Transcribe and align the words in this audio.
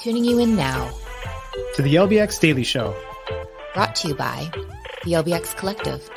Tuning 0.00 0.26
you 0.26 0.38
in 0.38 0.56
now 0.56 0.92
to 1.74 1.82
the 1.82 1.94
LBX 1.94 2.38
Daily 2.38 2.64
Show, 2.64 2.94
brought 3.72 3.96
to 3.96 4.08
you 4.08 4.14
by 4.14 4.50
the 5.04 5.12
LBX 5.12 5.56
Collective, 5.56 6.08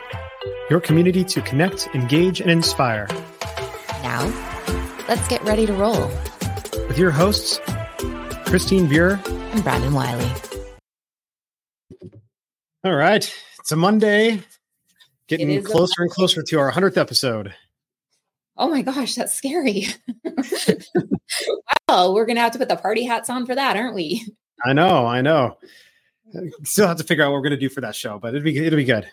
your 0.69 0.81
community 0.81 1.23
to 1.23 1.41
connect, 1.41 1.87
engage, 1.95 2.41
and 2.41 2.51
inspire. 2.51 3.07
Now, 4.03 4.25
let's 5.07 5.25
get 5.29 5.41
ready 5.43 5.65
to 5.65 5.73
roll 5.73 6.07
with 6.89 6.97
your 6.97 7.11
hosts, 7.11 7.59
Christine 8.45 8.87
Buer 8.87 9.19
and 9.25 9.63
Brandon 9.63 9.93
Wiley. 9.93 10.29
All 12.83 12.95
right, 12.95 13.33
it's 13.59 13.71
a 13.71 13.77
Monday, 13.77 14.41
getting 15.27 15.63
closer 15.63 16.01
and 16.01 16.11
closer 16.11 16.43
to 16.43 16.59
our 16.59 16.71
100th 16.71 16.97
episode. 16.97 17.55
Oh 18.59 18.67
my 18.67 18.81
gosh, 18.81 19.15
that's 19.15 19.33
scary. 19.33 19.87
wow, 21.87 22.11
we're 22.11 22.25
going 22.25 22.35
to 22.35 22.41
have 22.41 22.51
to 22.51 22.59
put 22.59 22.67
the 22.67 22.75
party 22.75 23.05
hats 23.05 23.29
on 23.29 23.45
for 23.45 23.55
that, 23.55 23.77
aren't 23.77 23.95
we? 23.95 24.27
I 24.65 24.73
know, 24.73 25.05
I 25.05 25.21
know. 25.21 25.57
Mm. 26.35 26.49
Uh, 26.49 26.51
still 26.63 26.87
have 26.87 26.97
to 26.97 27.05
figure 27.05 27.23
out 27.23 27.29
what 27.29 27.37
we're 27.37 27.43
going 27.43 27.51
to 27.51 27.57
do 27.57 27.69
for 27.69 27.79
that 27.81 27.95
show, 27.95 28.19
but 28.19 28.35
it'll 28.35 28.43
be 28.43 28.57
it'll 28.57 28.75
be 28.75 28.83
good. 28.83 29.09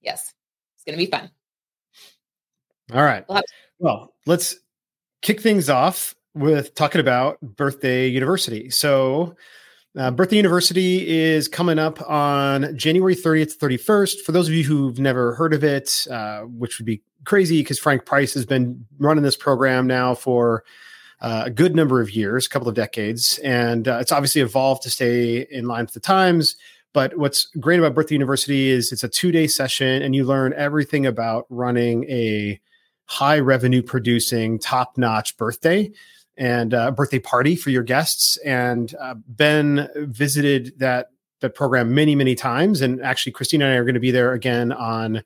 Yes. 0.00 0.32
It's 0.76 0.84
going 0.84 0.96
to 0.96 1.04
be 1.04 1.10
fun. 1.10 1.28
All 2.94 3.02
right. 3.02 3.24
We'll, 3.28 3.38
to- 3.38 3.44
well, 3.80 4.14
let's 4.26 4.56
kick 5.22 5.40
things 5.40 5.68
off 5.68 6.14
with 6.34 6.74
talking 6.76 7.00
about 7.00 7.40
Birthday 7.40 8.06
University. 8.06 8.70
So, 8.70 9.34
uh, 9.98 10.12
Birthday 10.12 10.36
University 10.36 11.08
is 11.08 11.48
coming 11.48 11.78
up 11.78 12.00
on 12.08 12.76
January 12.76 13.16
30th, 13.16 13.58
31st. 13.58 14.20
For 14.20 14.30
those 14.30 14.46
of 14.46 14.54
you 14.54 14.62
who've 14.62 14.98
never 14.98 15.34
heard 15.34 15.52
of 15.52 15.64
it, 15.64 16.06
uh, 16.10 16.42
which 16.42 16.78
would 16.78 16.86
be 16.86 17.02
crazy 17.24 17.60
because 17.60 17.80
Frank 17.80 18.04
Price 18.04 18.32
has 18.34 18.46
been 18.46 18.86
running 18.98 19.24
this 19.24 19.36
program 19.36 19.88
now 19.88 20.14
for 20.14 20.62
uh, 21.20 21.42
a 21.46 21.50
good 21.50 21.74
number 21.74 22.00
of 22.00 22.12
years, 22.12 22.46
a 22.46 22.48
couple 22.48 22.68
of 22.68 22.76
decades, 22.76 23.38
and 23.42 23.88
uh, 23.88 23.98
it's 24.00 24.12
obviously 24.12 24.40
evolved 24.40 24.82
to 24.84 24.90
stay 24.90 25.46
in 25.50 25.66
line 25.66 25.84
with 25.84 25.94
the 25.94 26.00
times. 26.00 26.56
But 26.92 27.18
what's 27.18 27.46
great 27.58 27.80
about 27.80 27.94
Birthday 27.94 28.14
University 28.14 28.70
is 28.70 28.92
it's 28.92 29.02
a 29.02 29.08
two 29.08 29.32
day 29.32 29.48
session, 29.48 30.00
and 30.02 30.14
you 30.14 30.24
learn 30.24 30.52
everything 30.54 31.06
about 31.06 31.46
running 31.50 32.04
a 32.04 32.60
high 33.06 33.40
revenue 33.40 33.82
producing, 33.82 34.60
top 34.60 34.96
notch 34.96 35.36
birthday 35.36 35.90
and 36.38 36.72
a 36.72 36.80
uh, 36.84 36.90
birthday 36.92 37.18
party 37.18 37.56
for 37.56 37.70
your 37.70 37.82
guests. 37.82 38.38
And 38.38 38.94
uh, 39.00 39.16
Ben 39.26 39.88
visited 39.96 40.78
that 40.78 41.10
that 41.40 41.54
program 41.54 41.94
many, 41.94 42.14
many 42.14 42.34
times. 42.34 42.80
And 42.80 43.02
actually, 43.02 43.32
Christina 43.32 43.66
and 43.66 43.74
I 43.74 43.76
are 43.76 43.84
going 43.84 43.94
to 43.94 44.00
be 44.00 44.10
there 44.10 44.32
again 44.32 44.72
on 44.72 45.22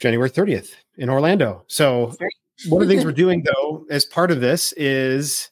January 0.00 0.30
30th 0.30 0.70
in 0.96 1.08
Orlando. 1.08 1.64
So 1.68 2.12
one 2.68 2.82
of 2.82 2.88
the 2.88 2.94
things 2.94 3.04
we're 3.04 3.12
doing 3.12 3.44
though, 3.44 3.86
as 3.90 4.04
part 4.04 4.30
of 4.30 4.40
this 4.40 4.72
is 4.72 5.50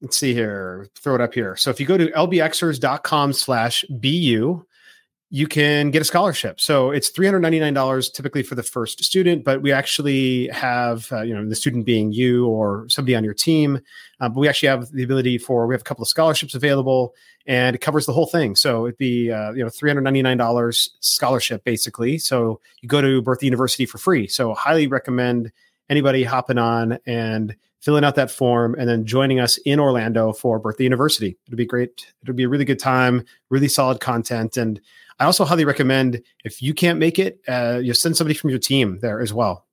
let's 0.00 0.16
see 0.16 0.34
here, 0.34 0.88
throw 0.94 1.14
it 1.14 1.20
up 1.20 1.34
here. 1.34 1.56
So 1.56 1.70
if 1.70 1.80
you 1.80 1.86
go 1.86 1.96
to 1.96 2.10
lbxers.com 2.10 3.32
slash 3.32 3.84
BU, 3.88 4.64
you 5.28 5.48
can 5.48 5.90
get 5.90 6.00
a 6.00 6.04
scholarship. 6.04 6.60
So 6.60 6.90
it's 6.92 7.10
$399 7.10 8.12
typically 8.12 8.44
for 8.44 8.54
the 8.54 8.62
first 8.62 9.02
student, 9.02 9.44
but 9.44 9.60
we 9.60 9.72
actually 9.72 10.46
have, 10.48 11.10
uh, 11.10 11.22
you 11.22 11.34
know, 11.34 11.48
the 11.48 11.56
student 11.56 11.84
being 11.84 12.12
you 12.12 12.46
or 12.46 12.86
somebody 12.88 13.16
on 13.16 13.24
your 13.24 13.34
team. 13.34 13.80
Uh, 14.20 14.28
but 14.28 14.38
we 14.38 14.48
actually 14.48 14.68
have 14.68 14.88
the 14.92 15.02
ability 15.02 15.38
for, 15.38 15.66
we 15.66 15.74
have 15.74 15.80
a 15.80 15.84
couple 15.84 16.02
of 16.02 16.08
scholarships 16.08 16.54
available 16.54 17.12
and 17.44 17.74
it 17.74 17.80
covers 17.80 18.06
the 18.06 18.12
whole 18.12 18.26
thing. 18.26 18.54
So 18.54 18.86
it'd 18.86 18.98
be, 18.98 19.32
uh, 19.32 19.52
you 19.52 19.64
know, 19.64 19.70
$399 19.70 20.88
scholarship 21.00 21.64
basically. 21.64 22.18
So 22.18 22.60
you 22.80 22.88
go 22.88 23.00
to 23.00 23.20
Birthday 23.20 23.46
University 23.46 23.84
for 23.84 23.98
free. 23.98 24.28
So 24.28 24.54
highly 24.54 24.86
recommend 24.86 25.50
anybody 25.90 26.22
hopping 26.22 26.58
on 26.58 26.98
and 27.04 27.56
filling 27.80 28.04
out 28.04 28.14
that 28.16 28.30
form 28.30 28.74
and 28.78 28.88
then 28.88 29.04
joining 29.04 29.40
us 29.40 29.58
in 29.58 29.78
Orlando 29.78 30.32
for 30.32 30.58
Birthday 30.58 30.84
University. 30.84 31.36
It'll 31.46 31.56
be 31.56 31.66
great. 31.66 32.12
It'll 32.22 32.34
be 32.34 32.44
a 32.44 32.48
really 32.48 32.64
good 32.64 32.78
time, 32.78 33.24
really 33.50 33.68
solid 33.68 34.00
content. 34.00 34.56
And 34.56 34.80
I 35.18 35.24
also 35.24 35.44
highly 35.44 35.64
recommend 35.64 36.22
if 36.44 36.62
you 36.62 36.74
can't 36.74 36.98
make 36.98 37.18
it, 37.18 37.40
uh, 37.48 37.80
you 37.82 37.94
send 37.94 38.16
somebody 38.16 38.34
from 38.34 38.50
your 38.50 38.58
team 38.58 38.98
there 39.00 39.20
as 39.20 39.32
well. 39.32 39.66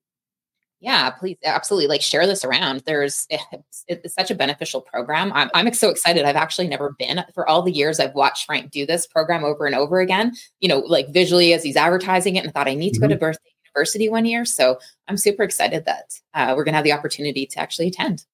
Yeah, 0.83 1.11
please, 1.11 1.37
absolutely. 1.45 1.87
Like 1.87 2.01
share 2.01 2.27
this 2.27 2.43
around. 2.43 2.83
There's 2.85 3.25
it's, 3.29 3.85
it's 3.87 4.13
such 4.13 4.29
a 4.29 4.35
beneficial 4.35 4.81
program. 4.81 5.31
I'm 5.31 5.49
I'm 5.53 5.73
so 5.73 5.89
excited. 5.89 6.25
I've 6.25 6.35
actually 6.35 6.67
never 6.67 6.93
been 6.99 7.23
for 7.33 7.47
all 7.47 7.61
the 7.61 7.71
years 7.71 8.01
I've 8.01 8.13
watched 8.13 8.45
Frank 8.45 8.69
do 8.69 8.85
this 8.85 9.07
program 9.07 9.45
over 9.45 9.65
and 9.65 9.75
over 9.75 10.01
again. 10.01 10.33
You 10.59 10.67
know, 10.67 10.79
like 10.79 11.07
visually 11.13 11.53
as 11.53 11.63
he's 11.63 11.77
advertising 11.77 12.35
it, 12.35 12.43
and 12.43 12.53
thought 12.53 12.67
I 12.67 12.73
need 12.73 12.95
to 12.95 12.99
mm-hmm. 12.99 13.07
go 13.07 13.13
to 13.13 13.19
Birthday 13.19 13.52
University 13.75 14.09
one 14.09 14.25
year. 14.25 14.45
So 14.45 14.79
I'm 15.07 15.17
super 15.17 15.43
excited 15.43 15.85
that 15.85 16.19
uh, 16.33 16.53
we're 16.55 16.63
going 16.63 16.73
to 16.73 16.77
have 16.77 16.83
the 16.83 16.93
opportunity 16.93 17.45
to 17.47 17.59
actually 17.59 17.87
attend. 17.87 18.25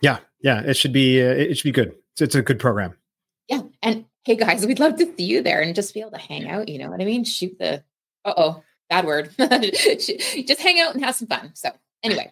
Yeah, 0.00 0.18
yeah, 0.40 0.60
it 0.62 0.76
should 0.76 0.92
be 0.92 1.22
uh, 1.22 1.30
it 1.30 1.56
should 1.56 1.64
be 1.64 1.72
good. 1.72 1.94
It's, 2.12 2.22
it's 2.22 2.34
a 2.34 2.42
good 2.42 2.58
program. 2.58 2.96
Yeah, 3.48 3.62
and 3.82 4.04
hey 4.24 4.36
guys, 4.36 4.66
we'd 4.66 4.78
love 4.80 4.96
to 4.96 5.06
see 5.16 5.24
you 5.24 5.42
there 5.42 5.62
and 5.62 5.74
just 5.74 5.94
be 5.94 6.00
able 6.00 6.10
to 6.10 6.18
hang 6.18 6.48
out. 6.48 6.68
You 6.68 6.78
know 6.78 6.90
what 6.90 7.00
I 7.00 7.04
mean? 7.04 7.24
Shoot 7.24 7.58
the 7.58 7.82
uh 8.24 8.34
oh, 8.36 8.62
bad 8.90 9.06
word. 9.06 9.30
just 9.38 10.60
hang 10.60 10.80
out 10.80 10.94
and 10.94 11.02
have 11.02 11.14
some 11.14 11.28
fun. 11.28 11.52
So 11.54 11.70
anyway, 12.02 12.30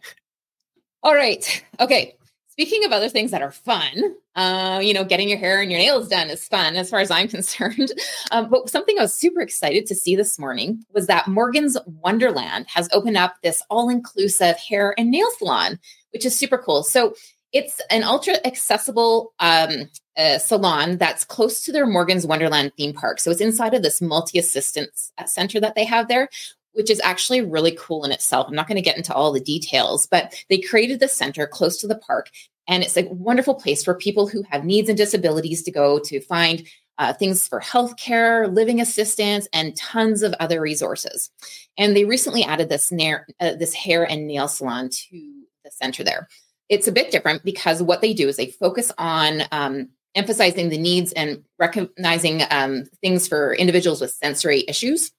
all 1.02 1.14
right, 1.14 1.64
okay. 1.80 2.16
Speaking 2.54 2.84
of 2.84 2.92
other 2.92 3.09
things 3.09 3.32
that 3.32 3.42
are 3.42 3.50
fun, 3.50 4.15
uh, 4.37 4.78
you 4.81 4.94
know, 4.94 5.03
getting 5.03 5.28
your 5.28 5.38
hair 5.38 5.60
and 5.60 5.72
your 5.72 5.81
nails 5.81 6.06
done 6.06 6.31
is 6.31 6.47
fun 6.47 6.76
as 6.76 6.88
far 6.88 7.00
as 7.00 7.10
I'm 7.10 7.26
concerned. 7.37 7.91
Um, 8.31 8.48
but 8.48 8.70
something 8.70 8.97
I 8.97 9.03
was 9.03 9.12
super 9.12 9.41
excited 9.41 9.87
to 9.87 9.94
see 9.97 10.15
this 10.15 10.38
morning 10.38 10.84
was 10.93 11.09
that 11.09 11.26
Morgan's 11.26 11.76
Wonderland 11.84 12.66
has 12.69 12.88
opened 12.93 13.16
up 13.16 13.34
this 13.43 13.60
all 13.70 13.88
inclusive 13.88 14.56
hair 14.56 14.94
and 14.97 15.10
nail 15.10 15.26
salon, 15.37 15.81
which 16.12 16.25
is 16.25 16.38
super 16.38 16.56
cool. 16.56 16.84
So 16.84 17.16
it's 17.53 17.81
an 17.91 18.04
ultra 18.04 18.34
accessible 18.47 19.32
um, 19.41 19.91
uh, 20.16 20.38
salon 20.38 20.97
that's 20.97 21.25
close 21.25 21.60
to 21.62 21.72
their 21.72 21.87
Morgan's 21.87 22.25
Wonderland 22.25 22.70
theme 22.76 22.93
park. 22.93 23.19
So 23.19 23.32
it's 23.32 23.41
inside 23.41 23.75
of 23.75 23.82
this 23.82 24.00
multi 24.00 24.38
assistance 24.38 25.12
uh, 25.19 25.25
center 25.25 25.59
that 25.59 25.75
they 25.75 25.84
have 25.84 26.06
there, 26.06 26.28
which 26.74 26.90
is 26.90 27.00
actually 27.00 27.40
really 27.40 27.76
cool 27.78 28.04
in 28.04 28.12
itself. 28.12 28.46
I'm 28.48 28.54
not 28.54 28.68
going 28.68 28.76
to 28.76 28.82
get 28.82 28.96
into 28.96 29.14
all 29.14 29.32
the 29.32 29.40
details, 29.40 30.06
but 30.06 30.34
they 30.48 30.58
created 30.58 31.00
the 31.00 31.08
center 31.08 31.46
close 31.46 31.78
to 31.78 31.86
the 31.86 31.98
park. 31.98 32.30
And 32.66 32.82
it's 32.82 32.96
a 32.96 33.04
wonderful 33.04 33.54
place 33.54 33.84
for 33.84 33.94
people 33.94 34.26
who 34.26 34.42
have 34.50 34.64
needs 34.64 34.88
and 34.88 34.96
disabilities 34.96 35.62
to 35.64 35.70
go 35.70 35.98
to 36.00 36.20
find 36.20 36.66
uh, 36.98 37.12
things 37.12 37.46
for 37.46 37.60
healthcare, 37.60 38.52
living 38.54 38.80
assistance, 38.80 39.48
and 39.52 39.76
tons 39.76 40.22
of 40.22 40.32
other 40.40 40.60
resources. 40.60 41.30
And 41.76 41.96
they 41.96 42.04
recently 42.04 42.44
added 42.44 42.68
this, 42.68 42.92
na- 42.92 43.18
uh, 43.40 43.54
this 43.54 43.74
hair 43.74 44.04
and 44.04 44.26
nail 44.26 44.48
salon 44.48 44.90
to 44.90 45.42
the 45.64 45.70
center 45.70 46.04
there 46.04 46.28
it's 46.68 46.88
a 46.88 46.92
bit 46.92 47.10
different 47.10 47.44
because 47.44 47.82
what 47.82 48.00
they 48.00 48.14
do 48.14 48.28
is 48.28 48.36
they 48.36 48.46
focus 48.46 48.90
on 48.98 49.42
um, 49.52 49.88
emphasizing 50.14 50.68
the 50.68 50.78
needs 50.78 51.12
and 51.12 51.42
recognizing 51.58 52.42
um, 52.50 52.84
things 53.00 53.28
for 53.28 53.54
individuals 53.54 54.00
with 54.00 54.10
sensory 54.10 54.64
issues. 54.68 55.12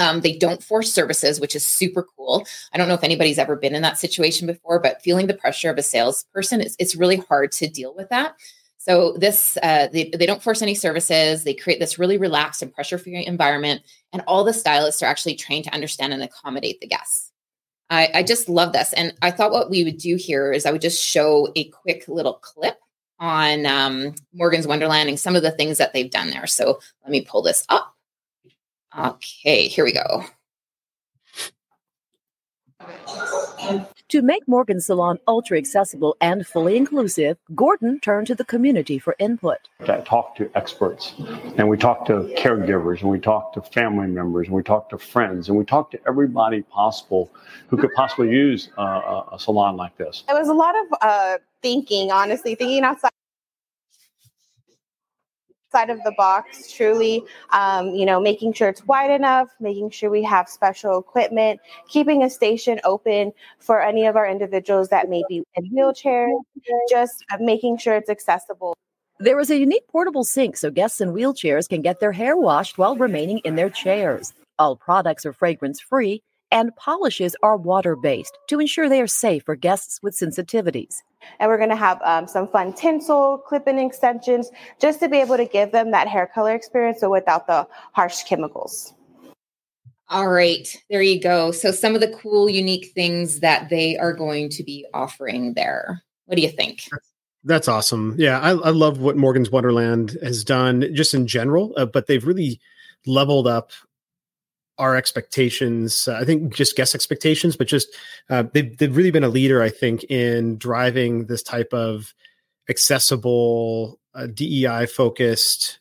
Um, 0.00 0.22
they 0.22 0.36
don't 0.36 0.62
force 0.62 0.90
services, 0.92 1.40
which 1.40 1.54
is 1.54 1.64
super 1.64 2.06
cool. 2.16 2.46
I 2.72 2.78
don't 2.78 2.88
know 2.88 2.94
if 2.94 3.04
anybody's 3.04 3.38
ever 3.38 3.54
been 3.54 3.74
in 3.74 3.82
that 3.82 3.98
situation 3.98 4.46
before, 4.46 4.80
but 4.80 5.02
feeling 5.02 5.26
the 5.26 5.34
pressure 5.34 5.70
of 5.70 5.78
a 5.78 5.82
salesperson, 5.82 6.60
it's, 6.60 6.74
it's 6.78 6.96
really 6.96 7.18
hard 7.18 7.52
to 7.52 7.68
deal 7.68 7.94
with 7.94 8.08
that. 8.08 8.34
So 8.78 9.12
this, 9.18 9.58
uh, 9.62 9.88
they, 9.92 10.04
they 10.08 10.24
don't 10.24 10.42
force 10.42 10.62
any 10.62 10.74
services. 10.74 11.44
They 11.44 11.52
create 11.52 11.80
this 11.80 11.98
really 11.98 12.16
relaxed 12.16 12.62
and 12.62 12.72
pressure-free 12.72 13.26
environment, 13.26 13.82
and 14.12 14.22
all 14.26 14.42
the 14.42 14.54
stylists 14.54 15.02
are 15.02 15.06
actually 15.06 15.34
trained 15.34 15.66
to 15.66 15.74
understand 15.74 16.14
and 16.14 16.22
accommodate 16.22 16.80
the 16.80 16.86
guests. 16.86 17.30
I, 17.90 18.08
I 18.14 18.22
just 18.22 18.48
love 18.48 18.72
this. 18.72 18.94
And 18.94 19.12
I 19.20 19.32
thought 19.32 19.52
what 19.52 19.68
we 19.68 19.84
would 19.84 19.98
do 19.98 20.16
here 20.16 20.50
is 20.50 20.64
I 20.64 20.72
would 20.72 20.80
just 20.80 21.04
show 21.04 21.52
a 21.56 21.64
quick 21.64 22.08
little 22.08 22.34
clip 22.34 22.78
on 23.18 23.66
um, 23.66 24.14
Morgan's 24.32 24.66
Wonderland 24.66 25.10
and 25.10 25.20
some 25.20 25.36
of 25.36 25.42
the 25.42 25.50
things 25.50 25.76
that 25.76 25.92
they've 25.92 26.10
done 26.10 26.30
there. 26.30 26.46
So 26.46 26.80
let 27.02 27.10
me 27.10 27.20
pull 27.20 27.42
this 27.42 27.66
up. 27.68 27.94
Okay, 28.98 29.68
here 29.68 29.84
we 29.84 29.92
go. 29.92 30.24
To 34.08 34.22
make 34.22 34.48
Morgan 34.48 34.80
Salon 34.80 35.20
ultra 35.28 35.56
accessible 35.56 36.16
and 36.20 36.44
fully 36.44 36.76
inclusive, 36.76 37.36
Gordon 37.54 38.00
turned 38.00 38.26
to 38.26 38.34
the 38.34 38.44
community 38.44 38.98
for 38.98 39.14
input. 39.20 39.58
I 39.80 40.00
talked 40.00 40.38
to 40.38 40.50
experts, 40.56 41.14
and 41.56 41.68
we 41.68 41.76
talked 41.76 42.08
to 42.08 42.34
caregivers, 42.36 43.02
and 43.02 43.10
we 43.10 43.20
talked 43.20 43.54
to 43.54 43.62
family 43.62 44.08
members, 44.08 44.48
and 44.48 44.56
we 44.56 44.64
talked 44.64 44.90
to 44.90 44.98
friends, 44.98 45.48
and 45.48 45.56
we 45.56 45.64
talked 45.64 45.92
to 45.92 46.00
everybody 46.08 46.62
possible 46.62 47.30
who 47.68 47.76
could 47.76 47.92
possibly 47.94 48.30
use 48.30 48.70
uh, 48.76 49.22
a 49.30 49.38
salon 49.38 49.76
like 49.76 49.96
this. 49.96 50.24
It 50.28 50.32
was 50.32 50.48
a 50.48 50.54
lot 50.54 50.74
of 50.76 50.86
uh, 51.00 51.38
thinking, 51.62 52.10
honestly, 52.10 52.56
thinking 52.56 52.82
outside 52.82 53.12
side 55.70 55.90
of 55.90 56.02
the 56.04 56.12
box 56.16 56.72
truly 56.72 57.22
um, 57.50 57.94
you 57.94 58.04
know 58.04 58.20
making 58.20 58.52
sure 58.52 58.68
it's 58.68 58.84
wide 58.86 59.10
enough 59.10 59.48
making 59.60 59.90
sure 59.90 60.10
we 60.10 60.22
have 60.22 60.48
special 60.48 60.98
equipment 60.98 61.60
keeping 61.88 62.22
a 62.22 62.30
station 62.30 62.80
open 62.84 63.32
for 63.58 63.80
any 63.80 64.06
of 64.06 64.16
our 64.16 64.26
individuals 64.26 64.88
that 64.88 65.08
may 65.08 65.22
be 65.28 65.42
in 65.54 65.70
wheelchairs 65.72 66.30
just 66.88 67.24
uh, 67.32 67.36
making 67.40 67.78
sure 67.78 67.94
it's 67.94 68.10
accessible. 68.10 68.74
There 69.18 69.38
is 69.38 69.50
a 69.50 69.58
unique 69.58 69.86
portable 69.88 70.24
sink 70.24 70.56
so 70.56 70.70
guests 70.70 71.00
in 71.00 71.12
wheelchairs 71.12 71.68
can 71.68 71.82
get 71.82 72.00
their 72.00 72.12
hair 72.12 72.36
washed 72.36 72.78
while 72.78 72.96
remaining 72.96 73.38
in 73.40 73.54
their 73.54 73.70
chairs. 73.70 74.32
All 74.58 74.76
products 74.76 75.26
are 75.26 75.32
fragrance 75.32 75.80
free 75.80 76.22
and 76.50 76.74
polishes 76.76 77.36
are 77.42 77.56
water 77.56 77.96
based 77.96 78.36
to 78.48 78.60
ensure 78.60 78.88
they 78.88 79.00
are 79.00 79.06
safe 79.06 79.44
for 79.44 79.56
guests 79.56 80.00
with 80.02 80.16
sensitivities. 80.16 80.96
And 81.38 81.48
we're 81.48 81.58
going 81.58 81.70
to 81.70 81.76
have 81.76 82.00
um, 82.02 82.26
some 82.26 82.48
fun 82.48 82.72
tinsel, 82.72 83.38
clip-in 83.38 83.78
extensions, 83.78 84.50
just 84.80 85.00
to 85.00 85.08
be 85.08 85.18
able 85.18 85.36
to 85.36 85.44
give 85.44 85.72
them 85.72 85.90
that 85.90 86.08
hair 86.08 86.30
color 86.34 86.54
experience, 86.54 86.98
but 87.00 87.10
without 87.10 87.46
the 87.46 87.66
harsh 87.92 88.22
chemicals. 88.24 88.94
All 90.08 90.28
right, 90.28 90.66
there 90.90 91.02
you 91.02 91.20
go. 91.20 91.52
So 91.52 91.70
some 91.70 91.94
of 91.94 92.00
the 92.00 92.08
cool, 92.08 92.50
unique 92.50 92.92
things 92.94 93.40
that 93.40 93.68
they 93.68 93.96
are 93.96 94.12
going 94.12 94.48
to 94.50 94.64
be 94.64 94.84
offering 94.92 95.54
there. 95.54 96.02
What 96.26 96.36
do 96.36 96.42
you 96.42 96.48
think? 96.48 96.82
That's 97.44 97.68
awesome. 97.68 98.16
Yeah, 98.18 98.40
I, 98.40 98.50
I 98.50 98.70
love 98.70 99.00
what 99.00 99.16
Morgan's 99.16 99.50
Wonderland 99.50 100.18
has 100.22 100.42
done 100.42 100.92
just 100.94 101.14
in 101.14 101.26
general, 101.26 101.72
uh, 101.76 101.86
but 101.86 102.06
they've 102.06 102.26
really 102.26 102.60
leveled 103.06 103.46
up 103.46 103.70
our 104.80 104.96
expectations. 104.96 106.08
Uh, 106.08 106.14
I 106.14 106.24
think 106.24 106.54
just 106.54 106.74
guest 106.74 106.94
expectations, 106.94 107.54
but 107.56 107.68
just 107.68 107.88
uh, 108.30 108.44
they've 108.52 108.76
they've 108.76 108.96
really 108.96 109.10
been 109.10 109.24
a 109.24 109.28
leader. 109.28 109.62
I 109.62 109.68
think 109.68 110.04
in 110.04 110.56
driving 110.56 111.26
this 111.26 111.42
type 111.42 111.72
of 111.72 112.14
accessible, 112.68 114.00
uh, 114.14 114.26
DEI 114.26 114.86
focused 114.86 115.78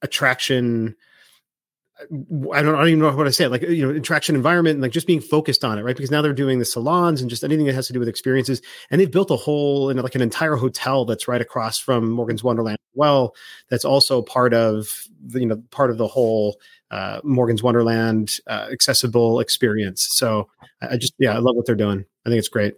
attraction. 0.00 0.96
I 2.52 2.62
don't, 2.62 2.74
I 2.74 2.78
don't 2.78 2.88
even 2.88 2.98
know 3.00 3.14
what 3.14 3.24
to 3.24 3.32
say. 3.32 3.46
Like 3.46 3.62
you 3.62 3.86
know, 3.86 3.96
attraction 3.96 4.34
environment, 4.34 4.74
and 4.74 4.82
like 4.82 4.92
just 4.92 5.06
being 5.06 5.20
focused 5.20 5.64
on 5.64 5.78
it, 5.78 5.82
right? 5.82 5.96
Because 5.96 6.10
now 6.10 6.22
they're 6.22 6.32
doing 6.32 6.58
the 6.58 6.64
salons 6.64 7.20
and 7.20 7.30
just 7.30 7.44
anything 7.44 7.66
that 7.66 7.74
has 7.74 7.86
to 7.86 7.92
do 7.92 7.98
with 7.98 8.08
experiences, 8.08 8.62
and 8.90 9.00
they've 9.00 9.10
built 9.10 9.30
a 9.30 9.36
whole 9.36 9.90
and 9.90 10.02
like 10.02 10.14
an 10.14 10.22
entire 10.22 10.56
hotel 10.56 11.04
that's 11.04 11.28
right 11.28 11.40
across 11.40 11.78
from 11.78 12.10
Morgan's 12.10 12.42
Wonderland. 12.44 12.78
Well, 12.94 13.34
that's 13.70 13.84
also 13.84 14.22
part 14.22 14.54
of 14.54 15.08
the, 15.24 15.40
you 15.40 15.46
know 15.46 15.62
part 15.70 15.90
of 15.90 15.98
the 15.98 16.08
whole 16.08 16.58
uh, 16.92 17.20
Morgan's 17.24 17.62
Wonderland 17.62 18.38
uh, 18.46 18.68
accessible 18.70 19.40
experience. 19.40 20.06
So 20.10 20.48
I 20.82 20.98
just, 20.98 21.14
yeah, 21.18 21.34
I 21.34 21.38
love 21.38 21.56
what 21.56 21.66
they're 21.66 21.74
doing. 21.74 22.04
I 22.26 22.28
think 22.28 22.38
it's 22.38 22.48
great. 22.48 22.74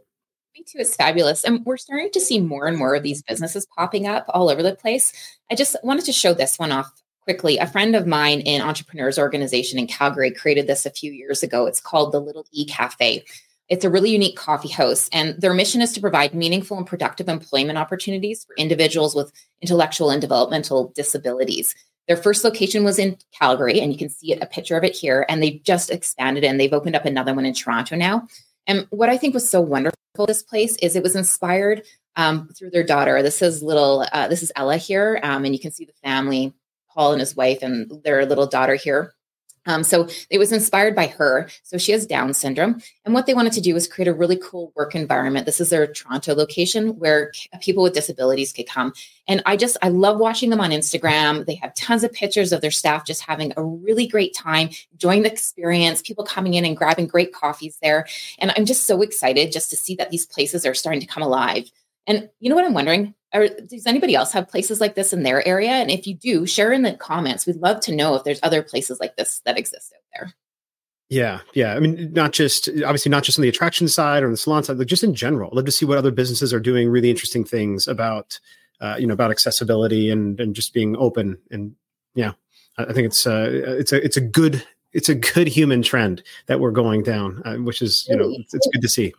Me 0.56 0.65
too. 0.65 0.79
It's 0.79 0.94
fabulous. 0.94 1.43
And 1.43 1.67
we're 1.67 1.76
starting 1.76 2.12
to 2.12 2.21
see 2.21 2.41
more 2.41 2.67
and 2.67 2.79
more 2.79 2.94
of 2.94 3.03
these 3.03 3.23
businesses 3.23 3.67
popping 3.76 4.06
up 4.06 4.25
all 4.29 4.49
over 4.49 4.62
the 4.62 4.76
place. 4.76 5.12
I 5.50 5.56
just 5.56 5.76
wanted 5.82 6.05
to 6.05 6.12
show 6.12 6.32
this 6.32 6.61
one 6.61 6.71
off 6.71 6.93
quickly. 7.25 7.59
A 7.59 7.67
friend 7.67 7.97
of 7.97 8.06
mine 8.06 8.41
in 8.41 8.62
Entrepreneurs 8.62 9.19
Organization 9.19 9.79
in 9.79 9.87
Calgary 9.87 10.31
created 10.31 10.67
this 10.67 10.87
a 10.87 10.91
few 10.91 11.12
years 11.12 11.43
ago. 11.43 11.67
It's 11.67 11.81
called 11.81 12.12
the 12.12 12.21
Little 12.21 12.47
E 12.53 12.65
Cafe. 12.65 13.25
It's 13.69 13.85
a 13.85 13.91
really 13.91 14.11
unique 14.11 14.37
coffee 14.37 14.69
house, 14.69 15.09
and 15.11 15.41
their 15.41 15.55
mission 15.55 15.81
is 15.81 15.93
to 15.93 16.00
provide 16.00 16.35
meaningful 16.35 16.76
and 16.76 16.87
productive 16.87 17.31
employment 17.31 17.79
opportunities 17.79 18.44
for 18.44 18.55
individuals 18.56 19.15
with 19.15 19.32
intellectual 19.62 20.11
and 20.11 20.21
developmental 20.21 20.93
disabilities. 20.94 21.75
Their 22.06 22.19
first 22.19 22.44
location 22.44 22.85
was 22.85 22.99
in 22.99 23.17
Calgary, 23.38 23.81
and 23.81 23.91
you 23.91 23.99
can 23.99 24.11
see 24.11 24.35
a 24.35 24.47
picture 24.47 24.76
of 24.76 24.85
it 24.85 24.94
here. 24.94 25.25
And 25.29 25.43
they've 25.43 25.62
just 25.62 25.91
expanded 25.91 26.44
and 26.44 26.61
they've 26.61 26.73
opened 26.73 26.97
up 26.97 27.06
another 27.06 27.32
one 27.32 27.47
in 27.47 27.55
Toronto 27.55 27.97
now. 27.97 28.29
And 28.67 28.87
what 28.91 29.09
I 29.09 29.17
think 29.17 29.32
was 29.32 29.49
so 29.49 29.61
wonderful 29.61 29.97
this 30.26 30.43
place 30.43 30.76
is 30.76 30.94
it 30.94 31.03
was 31.03 31.17
inspired 31.17 31.82
um, 32.17 32.49
through 32.56 32.71
their 32.71 32.85
daughter. 32.85 33.23
This 33.23 33.43
is 33.43 33.62
little, 33.62 34.06
uh, 34.12 34.29
this 34.29 34.43
is 34.43 34.53
Ella 34.55 34.76
here, 34.76 35.19
um, 35.23 35.44
and 35.44 35.55
you 35.55 35.61
can 35.61 35.73
see 35.73 35.85
the 35.85 35.93
family, 36.05 36.53
Paul 36.94 37.12
and 37.12 37.20
his 37.20 37.35
wife, 37.35 37.62
and 37.62 37.91
their 38.05 38.25
little 38.25 38.46
daughter 38.46 38.76
here. 38.76 39.14
Um, 39.67 39.82
so 39.82 40.08
it 40.29 40.38
was 40.38 40.52
inspired 40.52 40.94
by 40.94 41.06
her. 41.06 41.49
So 41.62 41.79
she 41.79 41.93
has 41.93 42.06
Down 42.06 42.35
syndrome. 42.35 42.82
And 43.05 43.14
what 43.14 43.26
they 43.26 43.35
wanted 43.35 43.55
to 43.55 43.61
do 43.61 43.73
was 43.73 43.88
create 43.88 44.08
a 44.08 44.12
really 44.12 44.37
cool 44.37 44.73
work 44.76 44.94
environment. 44.94 45.46
This 45.46 45.61
is 45.61 45.70
their 45.70 45.87
Toronto 45.87 46.35
location 46.35 46.99
where 46.99 47.32
people 47.61 47.82
with 47.82 47.94
disabilities 47.94 48.52
could 48.52 48.69
come. 48.69 48.93
And 49.26 49.43
I 49.46 49.56
just, 49.56 49.79
I 49.81 49.88
love 49.88 50.19
watching 50.19 50.50
them 50.50 50.61
on 50.61 50.70
Instagram. 50.70 51.46
They 51.46 51.55
have 51.56 51.75
tons 51.75 52.05
of 52.05 52.12
pictures 52.12 52.52
of 52.52 52.61
their 52.61 52.70
staff 52.70 53.06
just 53.06 53.23
having 53.23 53.52
a 53.56 53.64
really 53.64 54.06
great 54.06 54.35
time, 54.35 54.69
enjoying 54.93 55.23
the 55.23 55.32
experience, 55.32 56.02
people 56.02 56.25
coming 56.25 56.55
in 56.55 56.67
and 56.67 56.76
grabbing 56.76 57.06
great 57.06 57.32
coffees 57.32 57.79
there. 57.81 58.06
And 58.38 58.52
I'm 58.56 58.67
just 58.67 58.87
so 58.87 59.00
excited 59.00 59.50
just 59.50 59.70
to 59.70 59.76
see 59.76 59.94
that 59.97 60.11
these 60.11 60.26
places 60.26 60.67
are 60.67 60.75
starting 60.75 61.00
to 61.00 61.06
come 61.06 61.23
alive. 61.23 61.70
And 62.06 62.29
you 62.41 62.49
know 62.49 62.56
what 62.56 62.65
I'm 62.65 62.75
wondering? 62.75 63.15
Are, 63.33 63.49
does 63.49 63.87
anybody 63.87 64.15
else 64.15 64.33
have 64.33 64.49
places 64.49 64.81
like 64.81 64.95
this 64.95 65.12
in 65.12 65.23
their 65.23 65.47
area? 65.47 65.71
And 65.71 65.91
if 65.91 66.06
you 66.06 66.15
do, 66.15 66.47
share 66.47 66.73
in 66.73 66.83
the 66.83 66.93
comments. 66.93 67.47
We'd 67.47 67.56
love 67.56 67.81
to 67.81 67.95
know 67.95 68.15
if 68.15 68.25
there's 68.25 68.41
other 68.43 68.62
places 68.62 69.01
like 69.01 69.17
this 69.17 69.41
that 69.45 69.59
exist 69.59 69.93
out 69.95 70.03
there. 70.15 70.35
Yeah, 71.09 71.41
yeah. 71.53 71.75
I 71.75 71.81
mean, 71.81 72.12
not 72.12 72.33
just 72.33 72.69
obviously 72.69 73.11
not 73.11 73.25
just 73.25 73.39
on 73.39 73.43
the 73.43 73.49
attraction 73.49 73.89
side 73.89 74.23
or 74.23 74.27
on 74.27 74.33
the 74.33 74.39
salon 74.39 74.65
side, 74.65 74.79
but 74.79 74.87
just 74.87 75.05
in 75.05 75.15
general. 75.15 75.51
I'd 75.51 75.56
love 75.56 75.65
to 75.67 75.73
see 75.73 75.85
what 75.85 75.99
other 75.99 76.11
businesses 76.11 76.53
are 76.53 76.61
doing 76.61 76.89
really 76.89 77.11
interesting 77.11 77.45
things 77.45 77.87
about, 77.87 78.39
uh, 78.81 78.97
you 78.99 79.07
know, 79.07 79.15
about 79.15 79.31
accessibility 79.31 80.11
and 80.11 80.41
and 80.41 80.55
just 80.55 80.73
being 80.73 80.97
open. 80.97 81.39
And 81.50 81.75
yeah, 82.15 82.33
I 82.79 82.93
think 82.93 83.07
it's 83.07 83.27
uh, 83.27 83.49
it's 83.53 83.93
a 83.93 84.03
it's 84.03 84.17
a 84.17 84.21
good 84.21 84.67
it's 84.93 85.09
a 85.09 85.15
good 85.15 85.49
human 85.49 85.83
trend 85.83 86.23
that 86.47 86.61
we're 86.61 86.71
going 86.71 87.03
down, 87.03 87.43
uh, 87.45 87.57
which 87.57 87.83
is 87.83 88.07
you 88.09 88.17
know 88.17 88.31
it's, 88.31 88.55
it's 88.55 88.69
good 88.73 88.83
to 88.83 88.89
see. 88.89 89.12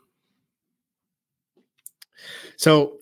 So 2.57 2.97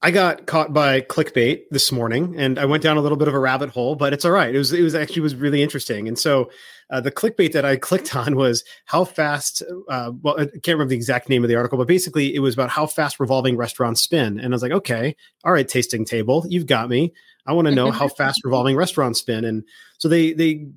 I 0.00 0.12
got 0.12 0.46
caught 0.46 0.72
by 0.72 1.00
clickbait 1.00 1.62
this 1.72 1.90
morning, 1.90 2.36
and 2.38 2.56
I 2.58 2.66
went 2.66 2.84
down 2.84 2.96
a 2.96 3.00
little 3.00 3.18
bit 3.18 3.26
of 3.26 3.34
a 3.34 3.38
rabbit 3.38 3.70
hole, 3.70 3.96
but 3.96 4.12
it's 4.12 4.24
all 4.24 4.30
right. 4.30 4.54
It 4.54 4.58
was 4.58 4.72
it 4.72 4.82
was 4.82 4.94
actually 4.94 5.22
was 5.22 5.34
really 5.34 5.60
interesting, 5.60 6.06
and 6.06 6.16
so 6.16 6.50
uh, 6.90 7.00
the 7.00 7.10
clickbait 7.10 7.52
that 7.52 7.64
I 7.64 7.76
clicked 7.88 8.14
on 8.14 8.36
was 8.36 8.62
how 8.84 9.04
fast. 9.04 9.62
Uh, 9.88 10.12
well, 10.22 10.38
I 10.38 10.44
can't 10.44 10.68
remember 10.68 10.90
the 10.90 10.96
exact 10.96 11.28
name 11.28 11.42
of 11.42 11.48
the 11.48 11.56
article, 11.56 11.78
but 11.78 11.88
basically 11.88 12.32
it 12.32 12.38
was 12.38 12.54
about 12.54 12.70
how 12.70 12.86
fast 12.86 13.18
revolving 13.18 13.56
restaurants 13.56 14.00
spin, 14.00 14.38
and 14.38 14.52
I 14.52 14.54
was 14.54 14.62
like, 14.62 14.72
okay, 14.72 15.16
all 15.44 15.52
right, 15.52 15.66
tasting 15.66 16.04
table, 16.04 16.44
you've 16.48 16.66
got 16.66 16.88
me. 16.88 17.12
I 17.44 17.52
want 17.52 17.66
to 17.66 17.74
know 17.74 17.90
how 17.90 18.06
fast 18.16 18.42
revolving 18.44 18.76
restaurants 18.76 19.18
spin, 19.18 19.44
and 19.44 19.64
so 19.98 20.08
they 20.08 20.32
they 20.32 20.68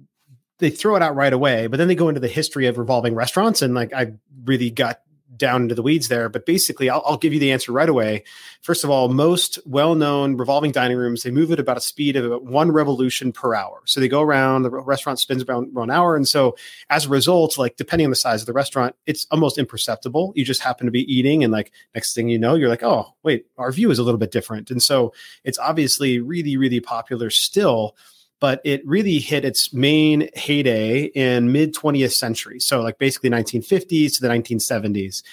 they 0.57 0.72
throw 0.72 0.95
it 0.95 1.04
out 1.04 1.16
right 1.16 1.33
away, 1.33 1.68
but 1.68 1.78
then 1.78 1.88
they 1.88 1.95
go 1.95 2.10
into 2.10 2.22
the 2.22 2.28
history 2.28 2.66
of 2.66 2.80
revolving 2.80 3.13
restaurants, 3.13 3.62
and 3.62 3.75
like 3.75 3.94
I 3.94 4.13
really 4.45 4.72
got 4.72 5.01
down 5.36 5.63
into 5.63 5.75
the 5.75 5.81
weeds 5.81 6.07
there, 6.07 6.30
but 6.30 6.45
basically, 6.45 6.89
I'll, 6.89 7.04
I'll, 7.06 7.18
give 7.18 7.33
you 7.33 7.39
the 7.39 7.51
answer 7.51 7.72
right 7.72 7.88
away. 7.88 8.24
First 8.62 8.83
of 8.83 8.89
all, 8.89 9.10
most 9.10 9.60
well-known 9.66 10.38
revolving 10.38 10.72
dining 10.72 10.98
rooms 10.98 11.24
they 11.24 11.31
move 11.31 11.51
at 11.51 11.60
about 11.60 11.78
a 11.78 11.81
speed 11.81 12.16
of 12.16 12.25
about 12.25 12.44
one 12.44 12.72
revolution 12.72 13.31
per 13.31 13.54
hour. 13.54 13.81
So 13.86 14.00
they 14.00 14.07
go 14.07 14.22
around. 14.22 14.63
The 14.63 14.69
restaurant 14.69 15.19
spins 15.19 15.44
around 15.44 15.74
one 15.74 15.92
hour, 15.92 16.16
and 16.16 16.28
so 16.28 16.56
as 16.89 17.06
a 17.06 17.10
result, 17.10 17.57
like 17.57 17.78
depending 17.78 18.06
on 18.06 18.12
the 18.12 18.16
size 18.16 18.42
of 18.42 18.48
the 18.48 18.54
restaurant, 18.54 18.95
it's 19.06 19.28
almost 19.31 19.57
imperceptible. 19.57 20.33
You 20.36 20.44
just 20.44 20.62
happen 20.62 20.86
to 20.86 20.92
be 20.92 21.12
eating, 21.12 21.44
and 21.44 21.54
like 21.54 21.72
next 21.95 22.13
thing 22.13 22.30
you 22.30 22.39
know, 22.39 22.56
you're 22.56 22.69
like, 22.69 22.83
oh 22.83 23.16
wait, 23.24 23.45
our 23.57 23.72
view 23.72 23.92
is 23.92 24.00
a 24.00 24.04
little 24.04 24.19
bit 24.19 24.31
different, 24.31 24.72
and 24.72 24.81
so 24.81 25.13
it's 25.44 25.60
obviously 25.60 26.19
really, 26.19 26.57
really 26.57 26.80
popular 26.80 27.30
still 27.30 27.95
but 28.42 28.60
it 28.66 28.86
really 28.86 29.20
hit 29.20 29.46
its 29.46 29.72
main 29.72 30.28
heyday 30.34 31.04
in 31.04 31.54
mid 31.54 31.74
20th 31.74 32.12
century. 32.14 32.60
So 32.60 32.82
like 32.82 32.98
basically 32.98 33.30
1950s 33.30 34.16
to 34.16 34.22
the 34.22 34.28
1970s. 34.28 35.24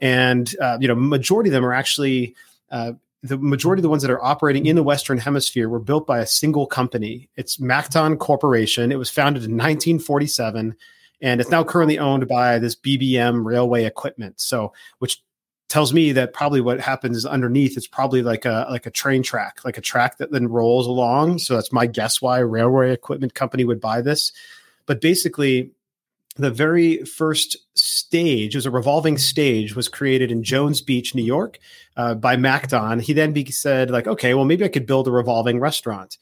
And, 0.00 0.54
uh, 0.60 0.76
you 0.80 0.88
know, 0.88 0.94
majority 0.94 1.48
of 1.48 1.54
them 1.54 1.64
are 1.64 1.72
actually, 1.72 2.34
uh, 2.70 2.92
the 3.22 3.38
majority 3.38 3.80
of 3.80 3.84
the 3.84 3.88
ones 3.88 4.02
that 4.02 4.10
are 4.10 4.22
operating 4.22 4.66
in 4.66 4.76
the 4.76 4.82
Western 4.82 5.18
Hemisphere 5.18 5.68
were 5.68 5.80
built 5.80 6.06
by 6.06 6.18
a 6.18 6.26
single 6.26 6.66
company. 6.66 7.28
It's 7.36 7.58
Macton 7.58 8.16
Corporation. 8.16 8.92
It 8.92 8.98
was 8.98 9.10
founded 9.10 9.44
in 9.44 9.52
1947 9.52 10.76
and 11.20 11.40
it's 11.40 11.50
now 11.50 11.64
currently 11.64 11.98
owned 11.98 12.28
by 12.28 12.58
this 12.58 12.76
BBM 12.76 13.44
Railway 13.44 13.84
Equipment. 13.84 14.40
So, 14.40 14.72
which 14.98 15.22
tells 15.68 15.92
me 15.92 16.12
that 16.12 16.32
probably 16.32 16.60
what 16.60 16.80
happens 16.80 17.26
underneath 17.26 17.76
it's 17.76 17.86
probably 17.86 18.22
like 18.22 18.44
a 18.44 18.66
like 18.70 18.86
a 18.86 18.90
train 18.90 19.22
track 19.22 19.60
like 19.64 19.76
a 19.76 19.82
track 19.82 20.16
that 20.18 20.30
then 20.32 20.48
rolls 20.48 20.86
along. 20.86 21.38
So 21.38 21.54
that's 21.54 21.72
my 21.72 21.86
guess 21.86 22.22
why 22.22 22.38
a 22.38 22.46
railway 22.46 22.92
equipment 22.92 23.34
company 23.34 23.64
would 23.64 23.80
buy 23.80 24.00
this. 24.00 24.32
But 24.86 25.00
basically 25.00 25.72
the 26.36 26.50
very 26.50 27.04
first 27.04 27.56
stage 27.74 28.54
was 28.54 28.64
a 28.64 28.70
revolving 28.70 29.18
stage 29.18 29.74
was 29.74 29.88
created 29.88 30.30
in 30.30 30.44
jones 30.44 30.80
beach 30.80 31.12
new 31.14 31.24
york 31.24 31.58
uh, 31.96 32.14
by 32.14 32.36
Macton. 32.36 33.00
He 33.00 33.12
then 33.12 33.32
be, 33.32 33.50
said 33.50 33.90
like 33.90 34.06
okay 34.06 34.34
well 34.34 34.44
maybe 34.44 34.64
i 34.64 34.68
could 34.68 34.86
build 34.86 35.06
a 35.08 35.12
revolving 35.12 35.60
restaurant. 35.60 36.16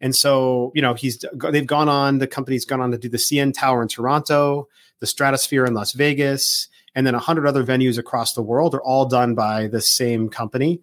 And 0.00 0.14
so 0.14 0.72
you 0.74 0.82
know 0.82 0.94
he's 0.94 1.24
they've 1.50 1.66
gone 1.66 1.88
on 1.88 2.18
the 2.18 2.26
company's 2.26 2.64
gone 2.64 2.80
on 2.80 2.92
to 2.92 2.98
do 2.98 3.08
the 3.08 3.16
cn 3.16 3.52
tower 3.52 3.82
in 3.82 3.88
toronto 3.88 4.68
the 5.00 5.06
stratosphere 5.06 5.64
in 5.64 5.74
las 5.74 5.92
vegas 5.92 6.68
and 6.94 7.06
then 7.06 7.14
100 7.14 7.46
other 7.46 7.64
venues 7.64 7.98
across 7.98 8.34
the 8.34 8.42
world 8.42 8.74
are 8.74 8.82
all 8.82 9.06
done 9.06 9.34
by 9.34 9.66
the 9.66 9.80
same 9.80 10.28
company. 10.28 10.80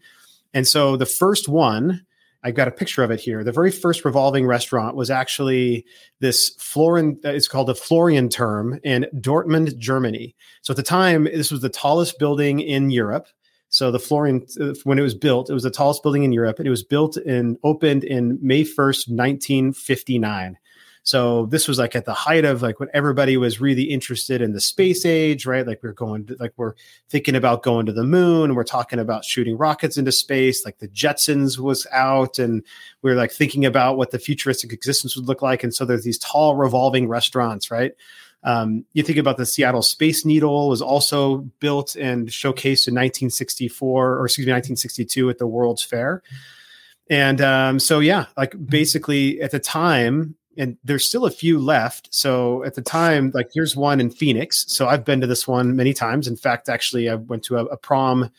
And 0.54 0.68
so 0.68 0.98
the 0.98 1.06
first 1.06 1.48
one, 1.48 2.06
I've 2.42 2.56
got 2.56 2.68
a 2.68 2.72
picture 2.72 3.04
of 3.04 3.12
it 3.12 3.20
here. 3.20 3.44
The 3.44 3.52
very 3.52 3.70
first 3.70 4.06
revolving 4.06 4.46
restaurant 4.48 4.96
was 4.96 5.12
actually 5.12 5.86
this 6.22 6.50
Florian, 6.58 7.20
it's 7.24 7.50
called 7.50 7.68
the 7.68 7.74
Florianturm 7.74 8.80
in 8.84 9.06
Dortmund, 9.16 9.78
Germany. 9.78 10.36
So 10.62 10.72
at 10.72 10.78
the 10.78 10.84
time, 10.84 11.26
this 11.26 11.52
was 11.52 11.62
the 11.62 11.70
tallest 11.70 12.18
building 12.18 12.62
in 12.62 12.92
Europe. 12.92 13.28
So 13.68 13.92
the 13.92 14.00
Florian, 14.00 14.48
when 14.84 14.98
it 14.98 15.04
was 15.04 15.14
built, 15.14 15.50
it 15.50 15.54
was 15.54 15.64
the 15.64 15.70
tallest 15.70 16.02
building 16.02 16.24
in 16.24 16.32
Europe. 16.32 16.58
And 16.58 16.66
it 16.66 16.72
was 16.72 16.84
built 16.84 17.18
and 17.18 17.58
opened 17.64 18.04
in 18.04 18.40
May 18.42 18.64
1st, 18.64 19.10
1959. 19.10 20.58
So 21.10 21.48
this 21.48 21.68
was 21.68 21.80
like 21.80 21.96
at 21.96 22.06
the 22.06 22.14
height 22.14 22.46
of 22.46 22.62
like 22.62 22.80
when 22.80 22.90
everybody 22.94 23.36
was 23.36 23.60
really 23.60 23.82
interested 23.82 24.44
in 24.44 24.54
the 24.54 24.62
space 24.62 25.08
age, 25.08 25.48
right? 25.48 25.66
Like 25.66 25.82
we're 25.82 25.92
going 25.92 26.28
to, 26.28 26.36
like 26.40 26.54
we're 26.56 26.76
thinking 27.10 27.36
about 27.36 27.64
going 27.64 27.88
to 27.88 27.92
the 27.92 28.04
moon, 28.04 28.54
we're 28.54 28.64
talking 28.64 29.00
about 29.00 29.26
shooting 29.26 29.58
rockets 29.58 29.98
into 29.98 30.12
space, 30.12 30.64
like 30.64 30.78
the 30.78 30.88
Jetsons 30.88 31.58
was 31.58 31.88
out, 31.92 32.38
and 32.38 32.64
we 33.02 33.10
are 33.10 33.16
like 33.16 33.32
thinking 33.32 33.66
about 33.66 33.98
what 33.98 34.12
the 34.12 34.20
futuristic 34.20 34.72
existence 34.72 35.16
would 35.16 35.26
look 35.26 35.42
like. 35.42 35.64
And 35.64 35.74
so 35.74 35.84
there's 35.84 36.04
these 36.04 36.20
tall 36.20 36.56
revolving 36.56 37.08
restaurants, 37.08 37.72
right? 37.72 37.94
Um, 38.44 38.86
you 38.94 39.02
think 39.02 39.18
about 39.18 39.38
the 39.38 39.48
Seattle 39.48 39.82
Space 39.82 40.26
Needle 40.26 40.70
was 40.70 40.80
also 40.80 41.38
built 41.60 41.96
and 41.96 42.28
showcased 42.28 42.88
in 42.88 42.94
1964 42.94 44.14
or 44.14 44.26
excuse 44.26 44.46
me 44.46 44.54
1962 44.54 45.28
at 45.32 45.40
the 45.40 45.48
World's 45.48 45.82
Fair. 45.82 46.22
And 47.10 47.42
um, 47.42 47.80
so 47.80 47.98
yeah, 47.98 48.28
like 48.38 48.54
basically 48.64 49.42
at 49.42 49.50
the 49.50 49.60
time, 49.60 50.36
and 50.60 50.78
there's 50.84 51.06
still 51.06 51.26
a 51.26 51.32
few 51.32 51.58
left. 51.58 52.14
So 52.14 52.64
at 52.66 52.76
the 52.76 52.82
time, 52.82 53.32
like 53.34 53.50
here's 53.54 53.76
one 53.76 54.02
in 54.02 54.12
Phoenix. 54.12 54.66
So 54.68 54.88
I've 54.88 55.06
been 55.06 55.22
to 55.22 55.28
this 55.28 55.48
one 55.48 55.76
many 55.76 55.94
times. 55.94 56.28
In 56.28 56.36
fact, 56.36 56.68
actually, 56.68 57.10
I 57.10 57.16
went 57.16 57.44
to 57.46 57.58
a, 57.58 57.66
a 57.66 57.78
prom, 57.78 58.30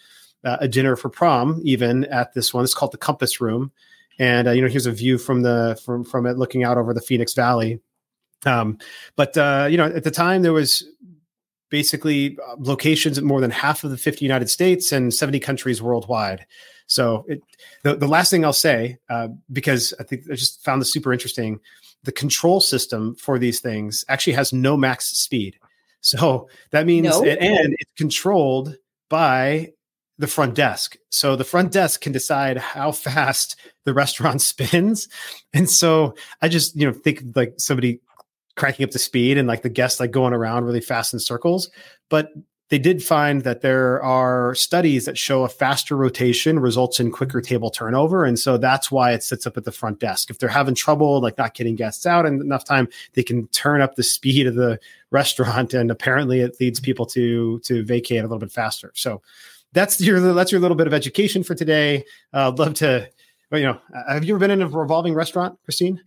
uh, 0.44 0.58
a 0.60 0.68
dinner 0.68 0.96
for 0.96 1.08
prom, 1.08 1.60
even 1.64 2.04
at 2.04 2.34
this 2.34 2.52
one. 2.52 2.62
It's 2.62 2.74
called 2.74 2.92
the 2.92 2.98
Compass 2.98 3.40
Room, 3.40 3.72
and 4.18 4.46
uh, 4.46 4.50
you 4.52 4.60
know 4.60 4.68
here's 4.68 4.86
a 4.86 4.92
view 4.92 5.16
from 5.18 5.42
the 5.42 5.80
from 5.84 6.04
from 6.04 6.26
it 6.26 6.36
looking 6.36 6.62
out 6.62 6.76
over 6.76 6.92
the 6.92 7.00
Phoenix 7.00 7.32
Valley. 7.34 7.80
Um, 8.44 8.78
but 9.16 9.36
uh, 9.36 9.66
you 9.70 9.78
know 9.78 9.86
at 9.86 10.04
the 10.04 10.10
time 10.10 10.42
there 10.42 10.52
was 10.52 10.84
basically 11.70 12.36
uh, 12.46 12.56
locations 12.58 13.16
in 13.16 13.24
more 13.24 13.40
than 13.40 13.50
half 13.50 13.82
of 13.84 13.90
the 13.90 13.96
50 13.96 14.24
United 14.24 14.50
States 14.50 14.92
and 14.92 15.14
70 15.14 15.40
countries 15.40 15.80
worldwide. 15.80 16.44
So 16.86 17.24
it, 17.28 17.40
the, 17.84 17.94
the 17.94 18.08
last 18.08 18.30
thing 18.30 18.44
I'll 18.44 18.52
say, 18.52 18.98
uh, 19.08 19.28
because 19.52 19.94
I 20.00 20.02
think 20.02 20.24
I 20.30 20.34
just 20.34 20.64
found 20.64 20.80
this 20.80 20.92
super 20.92 21.12
interesting, 21.12 21.60
the 22.04 22.12
control 22.12 22.60
system 22.60 23.14
for 23.16 23.38
these 23.38 23.60
things 23.60 24.04
actually 24.08 24.32
has 24.34 24.52
no 24.52 24.76
max 24.76 25.06
speed. 25.10 25.58
So 26.00 26.48
that 26.70 26.86
means, 26.86 27.08
no. 27.08 27.24
it, 27.24 27.38
and 27.40 27.74
it's 27.78 27.92
controlled 27.96 28.76
by 29.08 29.72
the 30.18 30.26
front 30.26 30.54
desk. 30.54 30.96
So 31.10 31.34
the 31.34 31.44
front 31.44 31.72
desk 31.72 32.02
can 32.02 32.12
decide 32.12 32.58
how 32.58 32.92
fast 32.92 33.56
the 33.84 33.94
restaurant 33.94 34.40
spins. 34.42 35.08
And 35.52 35.68
so 35.68 36.14
I 36.40 36.48
just, 36.48 36.76
you 36.76 36.86
know, 36.86 36.92
think 36.92 37.22
like 37.34 37.54
somebody 37.58 38.00
cranking 38.56 38.84
up 38.84 38.90
the 38.90 38.98
speed 38.98 39.38
and 39.38 39.48
like 39.48 39.62
the 39.62 39.68
guests 39.70 40.00
like 40.00 40.10
going 40.10 40.34
around 40.34 40.64
really 40.64 40.80
fast 40.80 41.14
in 41.14 41.20
circles. 41.20 41.70
But 42.08 42.28
they 42.70 42.78
did 42.78 43.02
find 43.02 43.42
that 43.42 43.62
there 43.62 44.00
are 44.02 44.54
studies 44.54 45.04
that 45.04 45.18
show 45.18 45.42
a 45.42 45.48
faster 45.48 45.96
rotation 45.96 46.60
results 46.60 47.00
in 47.00 47.10
quicker 47.10 47.40
table 47.40 47.68
turnover. 47.68 48.24
And 48.24 48.38
so 48.38 48.56
that's 48.56 48.92
why 48.92 49.10
it 49.10 49.24
sits 49.24 49.44
up 49.44 49.56
at 49.56 49.64
the 49.64 49.72
front 49.72 49.98
desk. 49.98 50.30
If 50.30 50.38
they're 50.38 50.48
having 50.48 50.76
trouble, 50.76 51.20
like 51.20 51.36
not 51.36 51.54
getting 51.54 51.74
guests 51.74 52.06
out 52.06 52.26
in 52.26 52.40
enough 52.40 52.64
time, 52.64 52.88
they 53.14 53.24
can 53.24 53.48
turn 53.48 53.80
up 53.80 53.96
the 53.96 54.04
speed 54.04 54.46
of 54.46 54.54
the 54.54 54.78
restaurant. 55.10 55.74
And 55.74 55.90
apparently 55.90 56.40
it 56.40 56.60
leads 56.60 56.78
people 56.78 57.06
to, 57.06 57.58
to 57.60 57.84
vacate 57.84 58.20
a 58.20 58.22
little 58.22 58.38
bit 58.38 58.52
faster. 58.52 58.92
So 58.94 59.20
that's 59.72 60.00
your, 60.00 60.32
that's 60.32 60.52
your 60.52 60.60
little 60.60 60.76
bit 60.76 60.86
of 60.86 60.94
education 60.94 61.42
for 61.42 61.56
today. 61.56 62.04
Uh, 62.32 62.50
I'd 62.52 62.58
love 62.58 62.74
to, 62.74 63.08
you 63.52 63.62
know, 63.62 63.80
have 64.08 64.24
you 64.24 64.34
ever 64.34 64.38
been 64.38 64.52
in 64.52 64.62
a 64.62 64.68
revolving 64.68 65.14
restaurant, 65.14 65.58
Christine? 65.64 66.00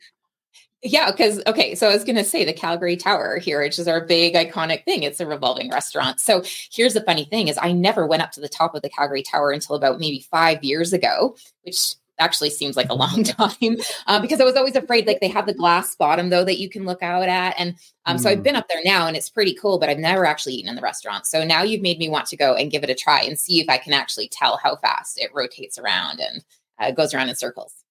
Yeah, 0.84 1.12
because 1.12 1.42
okay, 1.48 1.76
so 1.76 1.88
I 1.88 1.94
was 1.94 2.04
going 2.04 2.18
to 2.18 2.26
say 2.26 2.44
the 2.44 2.52
Calgary 2.52 2.98
Tower 2.98 3.38
here, 3.38 3.62
which 3.62 3.80
is 3.80 3.88
our 3.88 4.06
big 4.06 4.34
iconic 4.34 4.84
thing. 4.84 5.04
It's 5.04 5.22
a 5.22 5.26
revolving 5.26 5.70
restaurant. 5.70 6.20
So 6.20 6.44
here's 6.72 6.94
the 6.94 7.02
funny 7.02 7.24
thing: 7.24 7.48
is 7.48 7.58
I 7.62 7.72
never 7.72 8.06
went 8.06 8.22
up 8.22 8.32
to 8.32 8.42
the 8.42 8.50
top 8.50 8.76
of 8.76 8.82
the 8.82 8.90
Calgary 8.90 9.24
Tower 9.24 9.52
until 9.52 9.78
about 9.78 10.00
maybe 10.00 10.20
five 10.30 10.62
years 10.62 10.92
ago, 10.92 11.38
which 11.62 11.96
actually 12.20 12.50
seems 12.50 12.76
like 12.76 12.90
a 12.90 12.94
long 13.06 13.24
time 13.24 13.78
uh, 14.08 14.20
because 14.20 14.42
I 14.42 14.44
was 14.44 14.58
always 14.58 14.76
afraid. 14.76 15.08
Like 15.08 15.22
they 15.22 15.30
have 15.30 15.46
the 15.46 15.54
glass 15.54 15.96
bottom 15.96 16.30
though 16.30 16.44
that 16.44 16.60
you 16.60 16.70
can 16.70 16.86
look 16.86 17.02
out 17.02 17.30
at, 17.30 17.56
and 17.58 17.76
um, 18.06 18.18
mm. 18.18 18.20
so 18.20 18.30
I've 18.30 18.40
mm. 18.40 18.44
been 18.44 18.58
up 18.58 18.68
there 18.68 18.82
now, 18.84 19.08
and 19.08 19.16
it's 19.16 19.30
pretty 19.30 19.56
cool. 19.56 19.80
But 19.80 19.88
I've 19.88 20.00
never 20.00 20.26
actually 20.26 20.56
eaten 20.56 20.70
in 20.70 20.76
the 20.76 20.82
restaurant. 20.82 21.28
So 21.28 21.46
now 21.46 21.64
you've 21.64 21.82
made 21.82 21.98
me 21.98 22.10
want 22.10 22.26
to 22.28 22.38
go 22.38 22.56
and 22.56 22.70
give 22.70 22.84
it 22.84 22.90
a 22.90 22.96
try 22.96 23.22
and 23.22 23.40
see 23.40 23.62
if 23.62 23.70
I 23.70 23.78
can 23.78 23.94
actually 23.94 24.28
tell 24.28 24.58
how 24.58 24.76
fast 24.76 25.18
it 25.18 25.32
rotates 25.34 25.78
around 25.78 26.20
and 26.20 26.44
uh, 26.78 26.92
goes 26.92 27.14
around 27.14 27.30
in 27.30 27.36
circles. 27.36 27.83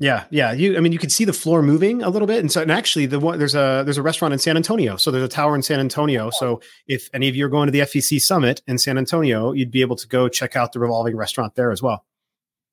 Yeah, 0.00 0.24
yeah. 0.30 0.52
You, 0.52 0.78
I 0.78 0.80
mean, 0.80 0.92
you 0.92 0.98
can 0.98 1.10
see 1.10 1.26
the 1.26 1.32
floor 1.34 1.62
moving 1.62 2.02
a 2.02 2.08
little 2.08 2.26
bit, 2.26 2.38
and 2.38 2.50
so, 2.50 2.62
and 2.62 2.72
actually, 2.72 3.04
the 3.04 3.20
one 3.20 3.38
there's 3.38 3.54
a 3.54 3.82
there's 3.84 3.98
a 3.98 4.02
restaurant 4.02 4.32
in 4.32 4.38
San 4.38 4.56
Antonio. 4.56 4.96
So 4.96 5.10
there's 5.10 5.22
a 5.22 5.28
tower 5.28 5.54
in 5.54 5.62
San 5.62 5.78
Antonio. 5.78 6.30
So 6.30 6.62
if 6.88 7.10
any 7.12 7.28
of 7.28 7.36
you 7.36 7.44
are 7.44 7.50
going 7.50 7.66
to 7.66 7.70
the 7.70 7.80
FEC 7.80 8.18
summit 8.18 8.62
in 8.66 8.78
San 8.78 8.96
Antonio, 8.96 9.52
you'd 9.52 9.70
be 9.70 9.82
able 9.82 9.96
to 9.96 10.08
go 10.08 10.26
check 10.30 10.56
out 10.56 10.72
the 10.72 10.80
revolving 10.80 11.16
restaurant 11.16 11.54
there 11.54 11.70
as 11.70 11.82
well 11.82 12.06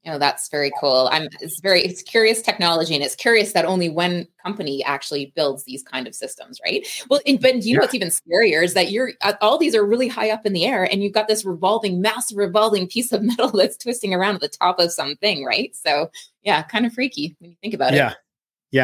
you 0.08 0.14
know 0.14 0.20
that's 0.20 0.48
very 0.48 0.72
cool. 0.80 1.10
I'm 1.12 1.28
it's 1.42 1.60
very 1.60 1.84
it's 1.84 2.02
curious 2.02 2.42
technology 2.42 2.96
and 2.96 3.04
it's 3.04 3.16
curious 3.16 3.52
that 3.52 3.66
only 3.66 3.90
one 3.90 4.26
company 4.42 4.82
actually 4.86 5.34
builds 5.36 5.66
these 5.66 5.84
kind 5.84 6.08
of 6.08 6.16
systems 6.16 6.62
right? 6.66 6.88
Well 7.10 7.20
and, 7.28 7.42
but 7.42 7.64
you 7.64 7.76
know 7.76 7.82
what's 7.82 7.94
even 7.94 8.08
scarier 8.08 8.64
is 8.64 8.74
that 8.74 8.90
you're 8.90 9.12
uh, 9.22 9.34
all 9.42 9.58
these 9.58 9.76
are 9.76 9.86
really 9.86 10.08
high 10.08 10.30
up 10.30 10.46
in 10.46 10.54
the 10.54 10.66
air 10.66 10.86
and 10.86 11.04
you've 11.04 11.12
got 11.12 11.28
this 11.28 11.44
revolving 11.44 12.00
massive 12.00 12.38
revolving 12.38 12.88
piece 12.88 13.12
of 13.12 13.22
metal 13.38 13.50
that's 13.50 13.76
twisting 13.76 14.14
around 14.14 14.36
at 14.36 14.42
the 14.42 14.48
top 14.48 14.80
of 14.80 14.94
something 14.94 15.44
right? 15.44 15.76
So 15.76 16.10
yeah 16.42 16.64
kind 16.64 16.86
of 16.86 16.94
freaky 16.94 17.36
when 17.40 17.52
you 17.52 17.58
think 17.62 17.74
about 17.74 17.94
yeah. 17.94 18.12
it. 18.12 18.12
Yeah, 18.12 18.14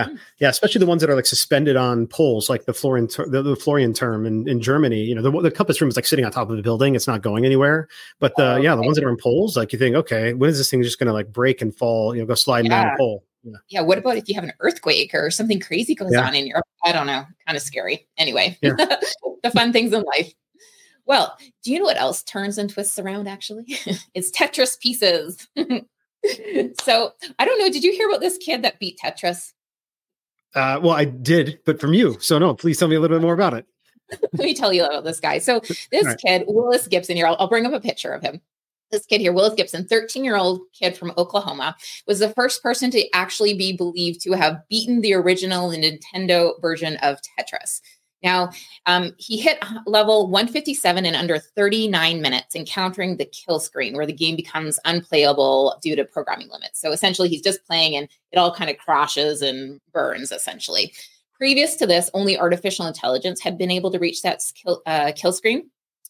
hmm. 0.07 0.15
yeah, 0.39 0.49
especially 0.49 0.79
the 0.79 0.85
ones 0.85 1.01
that 1.01 1.09
are 1.09 1.15
like 1.15 1.25
suspended 1.25 1.75
on 1.75 2.07
poles, 2.07 2.49
like 2.49 2.65
the 2.65 2.73
Florian, 2.73 3.07
the, 3.07 3.41
the 3.41 3.55
Florianturm 3.55 4.25
in, 4.27 4.47
in 4.47 4.61
Germany. 4.61 5.01
You 5.01 5.15
know, 5.15 5.21
the, 5.21 5.41
the 5.41 5.51
compass 5.51 5.79
room 5.79 5.89
is 5.89 5.95
like 5.95 6.05
sitting 6.05 6.25
on 6.25 6.31
top 6.31 6.49
of 6.49 6.57
the 6.57 6.63
building; 6.63 6.95
it's 6.95 7.07
not 7.07 7.21
going 7.21 7.45
anywhere. 7.45 7.87
But 8.19 8.35
the 8.35 8.53
oh, 8.53 8.57
yeah, 8.57 8.75
the 8.75 8.81
ones 8.81 8.95
that 8.95 9.03
are 9.03 9.09
on 9.09 9.17
poles, 9.17 9.55
like 9.55 9.73
you 9.73 9.79
think, 9.79 9.95
okay, 9.95 10.33
when 10.33 10.49
is 10.49 10.57
this 10.57 10.69
thing 10.69 10.81
just 10.83 10.99
going 10.99 11.07
to 11.07 11.13
like 11.13 11.31
break 11.31 11.61
and 11.61 11.75
fall? 11.75 12.15
You 12.15 12.21
know, 12.21 12.27
go 12.27 12.35
sliding 12.35 12.71
yeah. 12.71 12.83
down 12.83 12.93
a 12.93 12.97
pole. 12.97 13.23
Yeah. 13.43 13.57
yeah. 13.69 13.81
What 13.81 13.97
about 13.97 14.17
if 14.17 14.27
you 14.27 14.35
have 14.35 14.43
an 14.43 14.53
earthquake 14.61 15.13
or 15.13 15.29
something 15.29 15.59
crazy 15.59 15.95
goes 15.95 16.11
yeah. 16.13 16.25
on 16.25 16.33
in 16.33 16.47
Europe? 16.47 16.65
I 16.83 16.91
don't 16.91 17.07
know. 17.07 17.25
Kind 17.45 17.57
of 17.57 17.61
scary. 17.61 18.07
Anyway, 18.17 18.57
yeah. 18.63 18.73
the 19.43 19.51
fun 19.51 19.73
things 19.73 19.93
in 19.93 20.03
life. 20.03 20.33
Well, 21.05 21.37
do 21.63 21.71
you 21.71 21.79
know 21.79 21.85
what 21.85 21.99
else 21.99 22.23
turns 22.23 22.57
and 22.57 22.69
twists 22.69 22.97
around? 22.97 23.27
Actually, 23.27 23.65
it's 24.13 24.31
Tetris 24.31 24.79
pieces. 24.79 25.47
so 26.81 27.11
I 27.39 27.45
don't 27.45 27.59
know. 27.59 27.69
Did 27.69 27.83
you 27.83 27.91
hear 27.91 28.07
about 28.07 28.21
this 28.21 28.37
kid 28.37 28.63
that 28.63 28.79
beat 28.79 28.99
Tetris? 29.03 29.53
Uh, 30.55 30.79
well, 30.81 30.93
I 30.93 31.05
did, 31.05 31.59
but 31.65 31.79
from 31.79 31.93
you. 31.93 32.17
So 32.19 32.37
no, 32.37 32.53
please 32.53 32.77
tell 32.77 32.87
me 32.87 32.95
a 32.95 32.99
little 32.99 33.17
bit 33.17 33.23
more 33.23 33.33
about 33.33 33.53
it. 33.53 33.65
Let 34.33 34.45
me 34.45 34.53
tell 34.53 34.73
you 34.73 34.85
about 34.85 35.03
this 35.03 35.19
guy. 35.19 35.39
So 35.39 35.59
this 35.91 36.05
right. 36.05 36.17
kid, 36.19 36.43
Willis 36.47 36.87
Gibson 36.87 37.15
here, 37.15 37.25
I'll, 37.25 37.37
I'll 37.39 37.47
bring 37.47 37.65
up 37.65 37.73
a 37.73 37.79
picture 37.79 38.11
of 38.11 38.21
him 38.21 38.41
this 38.93 39.05
kid 39.05 39.19
here, 39.19 39.33
Willis 39.33 39.55
Gibson, 39.55 39.85
13 39.85 40.23
year 40.23 40.37
old 40.37 40.61
kid 40.71 40.95
from 40.95 41.11
Oklahoma, 41.17 41.75
was 42.07 42.19
the 42.19 42.29
first 42.29 42.63
person 42.63 42.89
to 42.91 43.05
actually 43.13 43.53
be 43.55 43.75
believed 43.75 44.21
to 44.21 44.31
have 44.33 44.61
beaten 44.69 45.01
the 45.01 45.13
original 45.13 45.69
Nintendo 45.69 46.61
version 46.61 46.95
of 46.97 47.17
Tetris. 47.37 47.81
Now, 48.23 48.51
um, 48.85 49.13
he 49.17 49.37
hit 49.37 49.59
level 49.85 50.27
157 50.27 51.05
in 51.05 51.13
under 51.13 51.37
39 51.37 52.21
minutes, 52.21 52.55
encountering 52.55 53.17
the 53.17 53.25
kill 53.25 53.59
screen 53.59 53.95
where 53.95 54.05
the 54.05 54.13
game 54.13 54.35
becomes 54.35 54.79
unplayable 54.85 55.77
due 55.81 55.95
to 55.95 56.05
programming 56.05 56.49
limits. 56.49 56.79
So 56.79 56.91
essentially, 56.91 57.27
he's 57.29 57.41
just 57.41 57.65
playing 57.65 57.95
and 57.95 58.07
it 58.31 58.37
all 58.37 58.53
kind 58.53 58.69
of 58.69 58.77
crashes 58.77 59.41
and 59.41 59.79
burns, 59.91 60.31
essentially. 60.31 60.93
Previous 61.37 61.75
to 61.75 61.85
this, 61.85 62.09
only 62.13 62.39
artificial 62.39 62.87
intelligence 62.87 63.41
had 63.41 63.57
been 63.57 63.71
able 63.71 63.91
to 63.91 63.99
reach 63.99 64.21
that 64.21 64.41
kill, 64.55 64.81
uh, 64.85 65.11
kill 65.15 65.33
screen, 65.33 65.69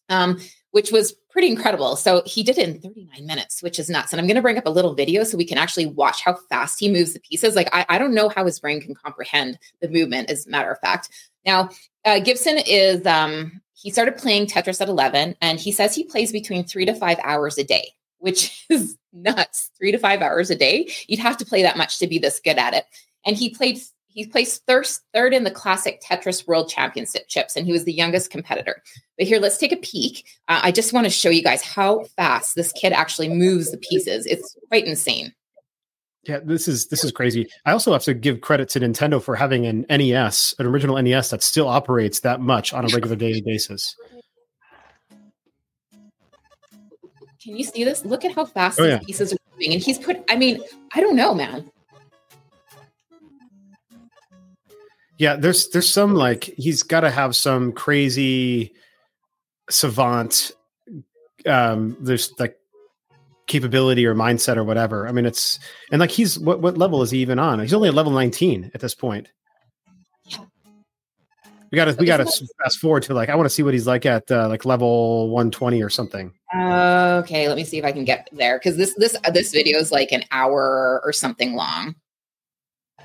um, 0.09 0.39
which 0.73 0.91
was 0.91 1.13
pretty 1.29 1.47
incredible. 1.47 1.95
So 1.95 2.23
he 2.25 2.41
did 2.41 2.57
it 2.57 2.67
in 2.67 2.81
39 2.81 3.27
minutes, 3.27 3.61
which 3.61 3.77
is 3.77 3.91
nuts. 3.91 4.11
And 4.11 4.19
I'm 4.19 4.25
going 4.25 4.37
to 4.37 4.41
bring 4.41 4.57
up 4.57 4.65
a 4.65 4.71
little 4.71 4.95
video 4.95 5.23
so 5.23 5.37
we 5.37 5.45
can 5.45 5.59
actually 5.59 5.85
watch 5.85 6.21
how 6.23 6.33
fast 6.49 6.79
he 6.79 6.91
moves 6.91 7.13
the 7.13 7.19
pieces. 7.19 7.55
Like, 7.55 7.69
I, 7.71 7.85
I 7.89 7.97
don't 7.99 8.15
know 8.15 8.27
how 8.27 8.43
his 8.43 8.59
brain 8.59 8.81
can 8.81 8.95
comprehend 8.95 9.59
the 9.81 9.87
movement, 9.87 10.31
as 10.31 10.47
a 10.47 10.49
matter 10.49 10.71
of 10.71 10.79
fact. 10.79 11.09
Now, 11.45 11.69
uh, 12.05 12.19
Gibson 12.19 12.57
is 12.65 13.05
um, 13.05 13.61
he 13.75 13.91
started 13.91 14.17
playing 14.17 14.47
Tetris 14.47 14.81
at 14.81 14.89
11, 14.89 15.35
and 15.41 15.59
he 15.59 15.71
says 15.71 15.93
he 15.93 16.05
plays 16.05 16.31
between 16.31 16.63
three 16.63 16.85
to 16.85 16.95
five 16.95 17.19
hours 17.23 17.59
a 17.59 17.63
day, 17.63 17.91
which 18.17 18.65
is 18.69 18.97
nuts. 19.13 19.69
Three 19.77 19.91
to 19.91 19.99
five 19.99 20.23
hours 20.23 20.49
a 20.49 20.55
day. 20.55 20.91
You'd 21.07 21.19
have 21.19 21.37
to 21.37 21.45
play 21.45 21.61
that 21.61 21.77
much 21.77 21.99
to 21.99 22.07
be 22.07 22.17
this 22.17 22.39
good 22.39 22.57
at 22.57 22.73
it. 22.73 22.85
And 23.27 23.37
he 23.37 23.51
played. 23.51 23.79
He 24.13 24.27
placed 24.27 24.65
third, 24.67 24.85
third 25.13 25.33
in 25.33 25.43
the 25.43 25.51
classic 25.51 26.01
Tetris 26.01 26.47
World 26.47 26.69
Championships, 26.69 27.55
and 27.55 27.65
he 27.65 27.71
was 27.71 27.83
the 27.83 27.93
youngest 27.93 28.29
competitor. 28.29 28.81
But 29.17 29.27
here, 29.27 29.39
let's 29.39 29.57
take 29.57 29.71
a 29.71 29.77
peek. 29.77 30.25
Uh, 30.47 30.59
I 30.61 30.71
just 30.71 30.93
want 30.93 31.05
to 31.05 31.09
show 31.09 31.29
you 31.29 31.41
guys 31.41 31.63
how 31.63 32.03
fast 32.15 32.55
this 32.55 32.71
kid 32.73 32.93
actually 32.93 33.29
moves 33.29 33.71
the 33.71 33.77
pieces. 33.77 34.27
It's 34.27 34.55
quite 34.69 34.85
insane. 34.85 35.33
Yeah, 36.23 36.39
this 36.43 36.67
is 36.67 36.87
this 36.87 37.03
is 37.03 37.11
crazy. 37.11 37.49
I 37.65 37.71
also 37.71 37.91
have 37.91 38.03
to 38.03 38.13
give 38.13 38.39
credit 38.39 38.69
to 38.69 38.79
Nintendo 38.79 39.21
for 39.21 39.35
having 39.35 39.65
an 39.65 39.85
NES, 39.89 40.55
an 40.57 40.65
original 40.67 41.01
NES 41.01 41.31
that 41.31 41.43
still 41.43 41.67
operates 41.67 42.21
that 42.21 42.39
much 42.39 42.71
on 42.71 42.85
a 42.85 42.87
regular 42.89 43.15
daily 43.15 43.41
basis. 43.41 43.95
Can 47.43 47.57
you 47.57 47.63
see 47.65 47.83
this? 47.83 48.05
Look 48.05 48.23
at 48.23 48.33
how 48.33 48.45
fast 48.45 48.79
oh, 48.79 48.87
these 48.87 49.05
pieces 49.05 49.33
are 49.33 49.37
moving. 49.51 49.73
And 49.73 49.81
he's 49.81 49.99
put 49.99 50.23
I 50.29 50.37
mean, 50.37 50.61
I 50.93 51.01
don't 51.01 51.17
know, 51.17 51.33
man. 51.33 51.69
Yeah, 55.23 55.37
there's 55.37 55.69
there's 55.69 55.89
some 55.89 56.15
like 56.15 56.43
he's 56.57 56.83
got 56.83 56.99
to 56.99 57.09
have 57.09 57.33
some 57.33 57.71
crazy 57.71 58.73
savant 59.69 60.51
um 61.45 61.95
there's 62.01 62.33
like 62.39 62.57
capability 63.47 64.05
or 64.05 64.15
mindset 64.15 64.57
or 64.57 64.65
whatever. 64.65 65.07
I 65.07 65.13
mean, 65.13 65.25
it's 65.25 65.59
and 65.93 66.01
like 66.01 66.11
he's 66.11 66.37
what 66.37 66.59
what 66.59 66.77
level 66.77 67.01
is 67.03 67.11
he 67.11 67.19
even 67.19 67.39
on? 67.39 67.61
He's 67.61 67.73
only 67.73 67.87
at 67.87 67.93
level 67.93 68.11
19 68.11 68.71
at 68.73 68.81
this 68.81 68.93
point. 68.93 69.29
We 71.71 71.77
got 71.77 71.85
to 71.85 71.95
we 71.97 72.05
got 72.05 72.17
to 72.17 72.25
fast 72.61 72.79
forward 72.79 73.03
to 73.03 73.13
like 73.13 73.29
I 73.29 73.35
want 73.35 73.45
to 73.45 73.49
see 73.49 73.63
what 73.63 73.73
he's 73.73 73.87
like 73.87 74.05
at 74.05 74.29
uh, 74.29 74.49
like 74.49 74.65
level 74.65 75.29
120 75.29 75.81
or 75.81 75.89
something. 75.89 76.33
Okay, 76.53 77.47
let 77.47 77.55
me 77.55 77.63
see 77.63 77.77
if 77.77 77.85
I 77.85 77.93
can 77.93 78.03
get 78.03 78.27
there 78.33 78.59
because 78.59 78.75
this 78.75 78.93
this 78.95 79.15
this 79.33 79.53
video 79.53 79.77
is 79.77 79.89
like 79.89 80.11
an 80.11 80.25
hour 80.31 80.99
or 81.01 81.13
something 81.13 81.53
long. 81.53 81.95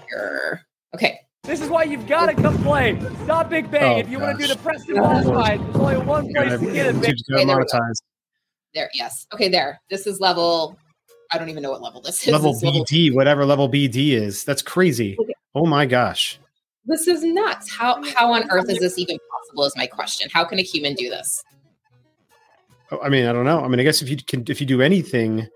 Here. 0.09 0.67
Okay. 0.97 1.21
This 1.49 1.63
is 1.63 1.71
why 1.71 1.85
you've 1.85 2.07
got 2.07 2.27
to 2.27 2.35
come 2.35 2.59
play. 2.63 3.01
Stop 3.25 3.49
Big 3.49 3.71
Bang. 3.71 3.83
Oh, 3.83 3.99
if 3.99 4.11
you 4.11 4.19
want 4.19 4.39
to 4.39 4.47
do 4.47 4.53
the 4.53 4.61
Preston 4.61 4.97
Ball 4.97 5.23
side, 5.25 5.59
there's 5.61 5.77
only 5.77 5.97
one 5.97 6.31
place 6.35 6.61
to 6.61 6.73
get 6.73 6.87
it. 6.89 7.01
Big 7.01 7.15
YouTube's 7.17 7.25
Okay, 7.33 7.45
there 7.47 7.57
monetize. 7.57 7.95
There, 8.75 8.91
yes. 8.93 9.27
Okay, 9.33 9.49
there. 9.49 9.81
This 9.89 10.07
is 10.07 10.21
level. 10.21 10.79
I 11.33 11.39
don't 11.39 11.49
even 11.49 11.63
know 11.63 11.71
what 11.71 11.81
level 11.81 12.03
this 12.03 12.21
is. 12.27 12.29
Level 12.35 12.53
It's 12.53 12.63
level- 12.63 12.85
BD, 12.85 13.15
whatever 13.15 13.47
level 13.47 13.67
BD 13.67 14.11
is. 14.11 14.45
That's 14.45 14.61
crazy. 14.61 15.17
Okay. 15.19 15.33
Oh 15.55 15.65
my 15.65 15.87
gosh. 15.87 16.39
This 16.85 17.09
is 17.09 17.25
nuts. 17.25 17.75
How 17.75 18.03
how 18.15 18.31
on 18.31 18.51
earth 18.51 18.69
is 18.69 18.79
this 18.81 18.99
even 18.99 19.17
possible? 19.33 19.65
Is 19.65 19.75
my 19.75 19.87
question. 19.87 20.29
How 20.31 20.45
can 20.45 20.59
a 20.59 20.63
human 20.63 20.93
do 20.93 21.09
this? 21.09 21.43
Oh, 22.91 23.01
I 23.01 23.09
mean, 23.09 23.25
I 23.25 23.33
don't 23.33 23.47
know. 23.47 23.65
I 23.65 23.69
mean, 23.69 23.81
I 23.81 23.85
guess 23.85 24.03
if 24.03 24.11
you 24.11 24.19
can, 24.19 24.45
if 24.49 24.61
you 24.61 24.67
do 24.67 24.83
anything, 24.83 25.49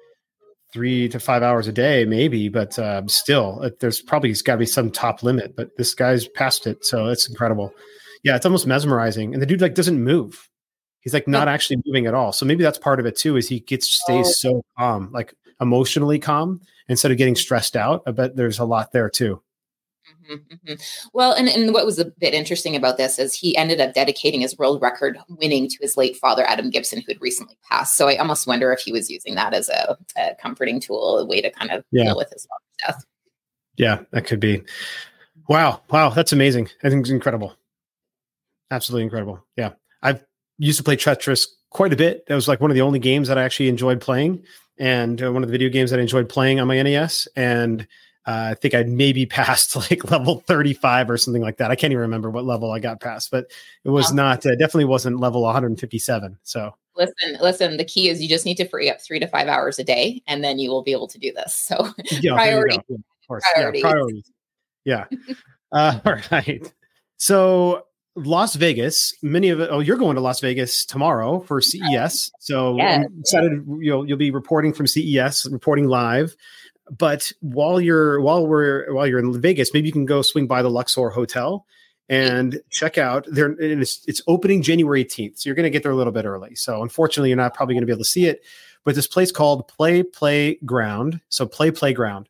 three 0.73 1.09
to 1.09 1.21
five 1.21 1.43
hours 1.43 1.69
a 1.69 1.73
day, 1.73 2.05
maybe, 2.05 2.49
but 2.49 2.79
uh, 2.79 3.03
still, 3.07 3.61
uh, 3.63 3.71
there's 3.81 4.01
probably 4.01 4.33
got 4.45 4.55
to 4.55 4.59
be 4.59 4.67
some 4.67 4.91
top 4.91 5.23
limit. 5.23 5.55
But 5.57 5.77
this 5.77 5.95
guy's 5.95 6.27
past 6.29 6.67
it, 6.67 6.85
so 6.85 7.07
it's 7.09 7.29
incredible. 7.29 7.73
Yeah, 8.25 8.37
it's 8.37 8.47
almost 8.47 8.67
mesmerizing, 8.67 9.33
and 9.35 9.43
the 9.43 9.47
dude 9.47 9.61
like 9.61 9.75
doesn't 9.75 10.03
move. 10.03 10.49
He's 11.01 11.13
like 11.15 11.27
not 11.27 11.49
actually 11.49 11.83
moving 11.85 12.07
at 12.07 12.15
all. 12.15 12.33
So 12.33 12.47
maybe 12.47 12.63
that's 12.63 12.79
part 12.79 13.01
of 13.01 13.07
it 13.07 13.17
too. 13.17 13.37
Is 13.37 13.49
he 13.49 13.61
gets 13.61 13.91
stays 13.91 14.29
Oh. 14.29 14.31
so 14.33 14.65
calm, 14.79 15.11
like 15.13 15.35
emotionally 15.61 16.19
calm, 16.21 16.61
instead 16.89 17.11
of 17.11 17.19
getting 17.19 17.35
stressed 17.35 17.77
out. 17.77 18.03
I 18.07 18.13
bet 18.13 18.37
there's 18.37 18.61
a 18.61 18.65
lot 18.65 18.93
there 18.93 19.11
too. 19.11 19.43
Mhm, 20.31 20.41
mhm. 20.67 21.09
Well, 21.13 21.33
and, 21.33 21.49
and 21.49 21.73
what 21.75 21.87
was 21.87 21.99
a 21.99 22.05
bit 22.07 22.35
interesting 22.35 22.77
about 22.77 22.97
this 22.97 23.19
is 23.19 23.35
he 23.35 23.57
ended 23.57 23.81
up 23.81 23.95
dedicating 23.95 24.41
his 24.41 24.57
world 24.59 24.81
record 24.83 25.19
winning 25.29 25.69
to 25.69 25.77
his 25.81 25.97
late 25.97 26.17
father, 26.17 26.45
Adam 26.47 26.71
Gibson, 26.71 27.01
who 27.01 27.13
had 27.13 27.21
recently 27.21 27.57
passed. 27.71 27.97
So 27.97 28.09
I 28.09 28.17
almost 28.17 28.47
wonder 28.47 28.73
if 28.73 28.81
he 28.81 28.93
was 28.93 29.11
using 29.11 29.35
that 29.35 29.55
as 29.55 29.69
a, 29.69 29.97
a 30.17 30.35
comforting 30.41 30.81
tool, 30.81 31.19
a 31.19 31.25
way 31.25 31.41
to 31.41 31.51
kind 31.51 31.71
of 31.71 31.85
Yeah. 31.91 32.05
deal 32.05 32.17
with 32.17 32.31
his 32.31 32.47
father's 32.47 32.95
death. 32.97 33.05
Yeah, 33.77 34.01
that 34.13 34.27
could 34.27 34.41
be. 34.41 34.63
Wow, 35.49 35.83
wow, 35.91 36.11
that's 36.11 36.33
amazing. 36.33 36.69
I 36.85 36.91
think 36.91 37.01
it's 37.03 37.11
incredible. 37.11 37.55
Absolutely 38.71 39.05
incredible. 39.05 39.45
Yeah, 39.57 39.71
I've 40.03 40.25
used 40.59 40.79
to 40.79 40.85
play 40.85 40.97
Tetris 40.97 41.47
quite 41.71 41.93
a 41.93 41.97
bit. 41.97 42.27
That 42.27 42.35
was 42.35 42.49
like 42.49 42.61
one 42.61 42.71
of 42.71 42.75
the 42.75 42.81
only 42.83 42.99
games 42.99 43.29
that 43.29 43.39
I 43.39 43.43
actually 43.45 43.69
enjoyed 43.69 44.01
playing, 44.01 44.45
and 44.79 45.23
uh, 45.23 45.33
one 45.33 45.43
of 45.43 45.49
the 45.49 45.53
video 45.53 45.69
games 45.69 45.91
that 45.91 45.99
I 45.99 46.03
enjoyed 46.03 46.29
playing 46.29 46.61
on 46.61 46.69
my 46.69 46.81
NES. 46.83 47.29
And 47.37 47.87
uh, 48.27 48.49
I 48.51 48.55
think 48.55 48.75
I'd 48.75 48.89
maybe 48.89 49.27
passed 49.41 49.75
like 49.77 50.11
level 50.11 50.41
thirty-five 50.47 51.11
or 51.11 51.17
something 51.17 51.43
like 51.43 51.57
that. 51.59 51.71
I 51.71 51.75
can't 51.77 51.93
even 51.93 52.03
remember 52.03 52.31
what 52.31 52.45
level 52.45 52.71
I 52.73 52.79
got 52.79 53.01
past, 53.01 53.31
but 53.31 53.47
it 53.85 53.91
was 53.91 54.11
Wow. 54.11 54.17
not 54.17 54.47
uh, 54.47 54.51
definitely 54.53 54.85
wasn't 54.87 55.21
level 55.21 55.43
one 55.43 55.53
hundred 55.55 55.69
and 55.69 55.81
fifty-seven. 55.81 56.39
So 56.43 56.75
Listen, 56.95 57.39
listen, 57.41 57.77
the 57.79 57.85
key 57.87 58.11
is 58.11 58.21
you 58.23 58.29
just 58.29 58.45
need 58.45 58.59
to 58.59 58.69
free 58.69 58.91
up 58.91 59.01
three 59.01 59.19
to 59.19 59.27
five 59.27 59.49
hours 59.49 59.79
a 59.79 59.85
day, 59.85 60.23
and 60.27 60.45
then 60.45 60.59
you 60.59 60.71
will 60.71 60.83
be 60.83 60.93
able 60.93 61.09
to 61.09 61.19
do 61.19 61.33
this. 61.33 61.55
So 61.55 61.89
yeah, 62.21 62.35
Priority. 62.35 62.79
Yeah, 62.89 62.97
of 62.97 63.27
course. 63.27 63.45
Priorities. 63.55 63.83
Yeah, 63.83 63.91
priorities. 63.91 64.31
Yeah. 64.85 65.05
uh, 65.73 66.01
all 66.05 66.17
right. 66.31 66.73
So 67.17 67.87
Las 68.15 68.57
Vegas, 68.57 69.15
many 69.23 69.49
of. 69.49 69.61
Oh, 69.61 69.79
you're 69.81 69.97
going 69.97 70.17
to 70.17 70.21
Las 70.21 70.41
Vegas 70.41 70.85
tomorrow 70.85 71.41
for 71.41 71.63
CES. 71.63 72.31
So 72.41 72.77
Yes. 72.77 73.07
I'm 73.07 73.21
excited. 73.21 73.65
You'll 73.81 74.07
you'll 74.07 74.19
be 74.19 74.31
reporting 74.31 74.75
from 74.75 74.87
CES, 74.87 75.49
reporting 75.51 75.87
live. 75.87 76.37
But 76.97 77.33
while 77.41 77.81
you're 77.81 78.21
while 78.21 78.47
we're 78.47 78.93
while 78.93 79.07
you're 79.07 79.19
in 79.19 79.41
Vegas, 79.41 79.73
maybe 79.73 79.87
you 79.87 79.93
can 79.93 80.05
go 80.05 80.21
swing 80.21 80.47
by 80.47 80.61
the 80.61 80.69
Luxor 80.69 81.09
Hotel 81.09 81.65
and 82.09 82.61
check 82.69 82.99
out 82.99 83.27
there. 83.31 83.57
It's, 83.59 84.05
it's 84.07 84.21
opening 84.27 84.61
January 84.61 85.03
18th, 85.03 85.39
so 85.39 85.49
you're 85.49 85.55
going 85.55 85.65
to 85.65 85.71
get 85.71 85.83
there 85.83 85.93
a 85.93 85.97
little 85.97 86.13
bit 86.13 86.27
early. 86.27 86.55
So 86.55 86.83
unfortunately, 86.83 87.31
you're 87.31 87.37
not 87.39 87.55
probably 87.55 87.75
going 87.75 87.83
to 87.83 87.87
be 87.87 87.93
able 87.93 88.05
to 88.05 88.11
see 88.11 88.27
it. 88.27 88.45
But 88.85 88.95
this 88.95 89.07
place 89.07 89.33
called 89.33 89.69
Play 89.69 90.03
Playground, 90.03 91.21
so 91.31 91.47
Play 91.47 91.71
Playground, 91.71 92.29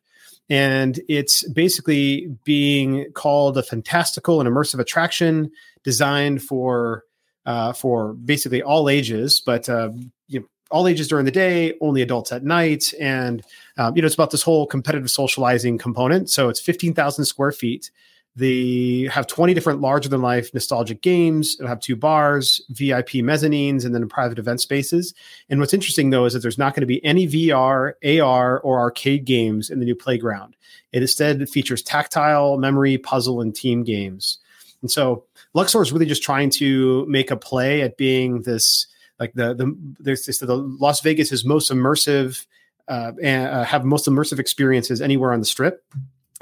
and 0.49 0.99
it's 1.09 1.45
basically 1.49 2.37
being 2.45 3.11
called 3.13 3.57
a 3.57 3.63
fantastical 3.63 4.39
and 4.39 4.47
immersive 4.47 4.79
attraction 4.79 5.51
designed 5.83 6.41
for 6.41 7.03
uh, 7.45 7.73
for 7.73 8.13
basically 8.13 8.61
all 8.61 8.87
ages, 8.87 9.41
but 9.45 9.67
uh, 9.67 9.89
all 10.73 10.87
ages 10.87 11.07
during 11.07 11.23
the 11.23 11.31
day, 11.31 11.75
only 11.79 12.01
adults 12.01 12.31
at 12.31 12.43
night, 12.43 12.93
and 12.99 13.43
um, 13.77 13.95
you 13.95 14.01
know 14.01 14.07
it's 14.07 14.15
about 14.15 14.31
this 14.31 14.41
whole 14.41 14.65
competitive 14.65 15.09
socializing 15.09 15.77
component. 15.77 16.29
So 16.29 16.49
it's 16.49 16.59
fifteen 16.59 16.93
thousand 16.93 17.25
square 17.25 17.51
feet. 17.51 17.91
They 18.35 19.07
have 19.11 19.27
20 19.27 19.53
different 19.53 19.81
larger 19.81 20.09
than 20.09 20.23
life 20.23 20.51
nostalgic 20.55 21.03
games. 21.03 21.55
It'll 21.59 21.69
have 21.69 21.79
two 21.79 21.95
bars, 21.95 22.59
VIP 22.69 23.21
mezzanines, 23.21 23.85
and 23.85 23.93
then 23.93 24.09
private 24.09 24.39
event 24.39 24.59
spaces. 24.59 25.13
And 25.51 25.59
what's 25.59 25.73
interesting 25.73 26.09
though 26.09 26.25
is 26.25 26.33
that 26.33 26.39
there's 26.39 26.57
not 26.57 26.73
going 26.73 26.81
to 26.81 26.87
be 26.87 27.03
any 27.05 27.27
VR, 27.27 27.93
AR, 28.03 28.59
or 28.61 28.79
arcade 28.79 29.25
games 29.25 29.69
in 29.69 29.77
the 29.77 29.85
new 29.85 29.95
playground. 29.95 30.55
It 30.91 31.03
instead 31.03 31.47
features 31.47 31.83
tactile, 31.83 32.57
memory, 32.57 32.97
puzzle, 32.97 33.39
and 33.39 33.53
team 33.53 33.83
games. 33.83 34.39
And 34.81 34.89
so 34.89 35.25
Luxor 35.53 35.83
is 35.83 35.91
really 35.91 36.07
just 36.07 36.23
trying 36.23 36.49
to 36.51 37.05
make 37.07 37.29
a 37.29 37.37
play 37.37 37.83
at 37.83 37.97
being 37.97 38.41
this 38.41 38.87
like 39.23 39.33
the 39.33 39.53
the 39.53 39.73
there's 39.99 40.25
the 40.25 40.55
Las 40.55 40.99
Vegas 40.99 41.31
is 41.31 41.45
most 41.45 41.71
immersive 41.71 42.45
uh, 42.89 43.13
and 43.21 43.47
uh, 43.47 43.63
have 43.63 43.85
most 43.85 44.05
immersive 44.05 44.37
experiences 44.37 45.01
anywhere 45.01 45.31
on 45.31 45.39
the 45.39 45.45
strip. 45.45 45.81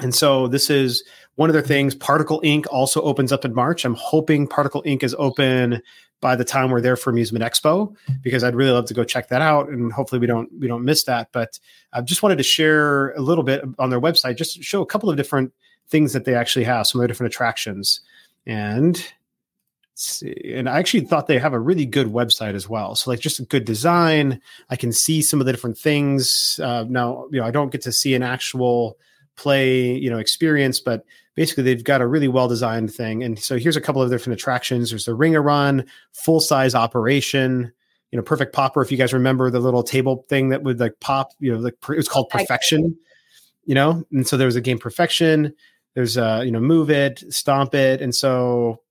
And 0.00 0.12
so 0.12 0.48
this 0.48 0.68
is 0.68 1.04
one 1.36 1.48
of 1.48 1.54
their 1.54 1.62
things. 1.62 1.94
Particle 1.94 2.40
Ink 2.42 2.66
also 2.72 3.00
opens 3.02 3.30
up 3.30 3.44
in 3.44 3.54
March. 3.54 3.84
I'm 3.84 3.94
hoping 3.94 4.48
Particle 4.48 4.82
Ink 4.84 5.04
is 5.04 5.14
open 5.16 5.80
by 6.20 6.34
the 6.34 6.44
time 6.44 6.70
we're 6.70 6.80
there 6.80 6.96
for 6.96 7.10
Amusement 7.10 7.44
Expo 7.44 7.94
because 8.20 8.42
I'd 8.42 8.56
really 8.56 8.72
love 8.72 8.86
to 8.86 8.94
go 8.94 9.04
check 9.04 9.28
that 9.28 9.42
out 9.42 9.68
and 9.68 9.92
hopefully 9.92 10.18
we 10.18 10.26
don't 10.26 10.50
we 10.58 10.66
don't 10.66 10.84
miss 10.84 11.04
that. 11.04 11.28
But 11.30 11.60
I 11.92 12.00
just 12.00 12.22
wanted 12.24 12.38
to 12.38 12.42
share 12.42 13.12
a 13.12 13.20
little 13.20 13.44
bit 13.44 13.62
on 13.78 13.90
their 13.90 14.00
website, 14.00 14.36
just 14.36 14.60
show 14.62 14.82
a 14.82 14.86
couple 14.86 15.08
of 15.08 15.16
different 15.16 15.52
things 15.88 16.12
that 16.14 16.24
they 16.24 16.34
actually 16.34 16.64
have, 16.64 16.88
some 16.88 16.98
of 16.98 17.02
their 17.02 17.08
different 17.08 17.32
attractions. 17.32 18.00
And 18.44 19.06
see, 20.04 20.52
and 20.54 20.68
I 20.68 20.78
actually 20.78 21.06
thought 21.06 21.26
they 21.26 21.38
have 21.38 21.52
a 21.52 21.60
really 21.60 21.86
good 21.86 22.08
website 22.08 22.54
as 22.54 22.68
well. 22.68 22.94
So 22.94 23.10
like 23.10 23.20
just 23.20 23.40
a 23.40 23.44
good 23.44 23.64
design. 23.64 24.40
I 24.70 24.76
can 24.76 24.92
see 24.92 25.22
some 25.22 25.40
of 25.40 25.46
the 25.46 25.52
different 25.52 25.78
things. 25.78 26.60
Uh, 26.62 26.84
now, 26.88 27.26
you 27.30 27.40
know, 27.40 27.46
I 27.46 27.50
don't 27.50 27.70
get 27.70 27.82
to 27.82 27.92
see 27.92 28.14
an 28.14 28.22
actual 28.22 28.98
play, 29.36 29.94
you 29.94 30.10
know, 30.10 30.18
experience, 30.18 30.80
but 30.80 31.04
basically 31.34 31.64
they've 31.64 31.84
got 31.84 32.00
a 32.00 32.06
really 32.06 32.28
well 32.28 32.48
designed 32.48 32.92
thing. 32.92 33.22
And 33.22 33.38
so 33.38 33.58
here's 33.58 33.76
a 33.76 33.80
couple 33.80 34.02
of 34.02 34.10
different 34.10 34.38
attractions. 34.38 34.90
There's 34.90 35.06
the 35.06 35.14
Ring 35.14 35.34
a 35.34 35.40
Run, 35.40 35.86
full 36.12 36.40
size 36.40 36.74
operation. 36.74 37.72
You 38.10 38.18
know, 38.18 38.22
Perfect 38.22 38.52
Popper. 38.52 38.82
If 38.82 38.92
you 38.92 38.98
guys 38.98 39.14
remember 39.14 39.50
the 39.50 39.60
little 39.60 39.82
table 39.82 40.26
thing 40.28 40.50
that 40.50 40.62
would 40.62 40.78
like 40.78 41.00
pop, 41.00 41.30
you 41.40 41.52
know, 41.52 41.58
like 41.58 41.76
it 41.88 41.96
was 41.96 42.08
called 42.08 42.28
Perfection. 42.28 42.98
You 43.64 43.74
know, 43.74 44.04
and 44.12 44.26
so 44.26 44.36
there 44.36 44.46
was 44.46 44.56
a 44.56 44.60
game 44.60 44.78
Perfection. 44.78 45.54
There's 45.94 46.18
uh, 46.18 46.42
you 46.44 46.50
know, 46.50 46.60
Move 46.60 46.90
It, 46.90 47.22
Stomp 47.32 47.74
It, 47.74 48.02
and 48.02 48.14
so 48.14 48.81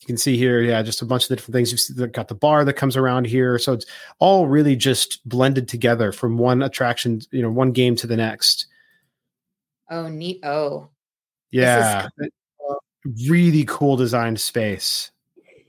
you 0.00 0.06
can 0.06 0.16
see 0.16 0.36
here, 0.36 0.62
yeah, 0.62 0.82
just 0.82 1.02
a 1.02 1.04
bunch 1.04 1.24
of 1.24 1.28
the 1.28 1.36
different 1.36 1.54
things. 1.54 1.90
You've 1.90 2.12
got 2.12 2.28
the 2.28 2.34
bar 2.34 2.64
that 2.64 2.72
comes 2.74 2.96
around 2.96 3.26
here, 3.26 3.58
so 3.58 3.74
it's 3.74 3.84
all 4.18 4.46
really 4.46 4.74
just 4.74 5.26
blended 5.28 5.68
together 5.68 6.10
from 6.10 6.38
one 6.38 6.62
attraction, 6.62 7.20
you 7.30 7.42
know, 7.42 7.50
one 7.50 7.72
game 7.72 7.96
to 7.96 8.06
the 8.06 8.16
next. 8.16 8.66
oh 9.90 10.08
neat. 10.08 10.40
Oh, 10.44 10.88
Yeah, 11.50 12.08
really 13.26 13.64
cool 13.66 13.96
designed 13.96 14.40
space. 14.40 15.10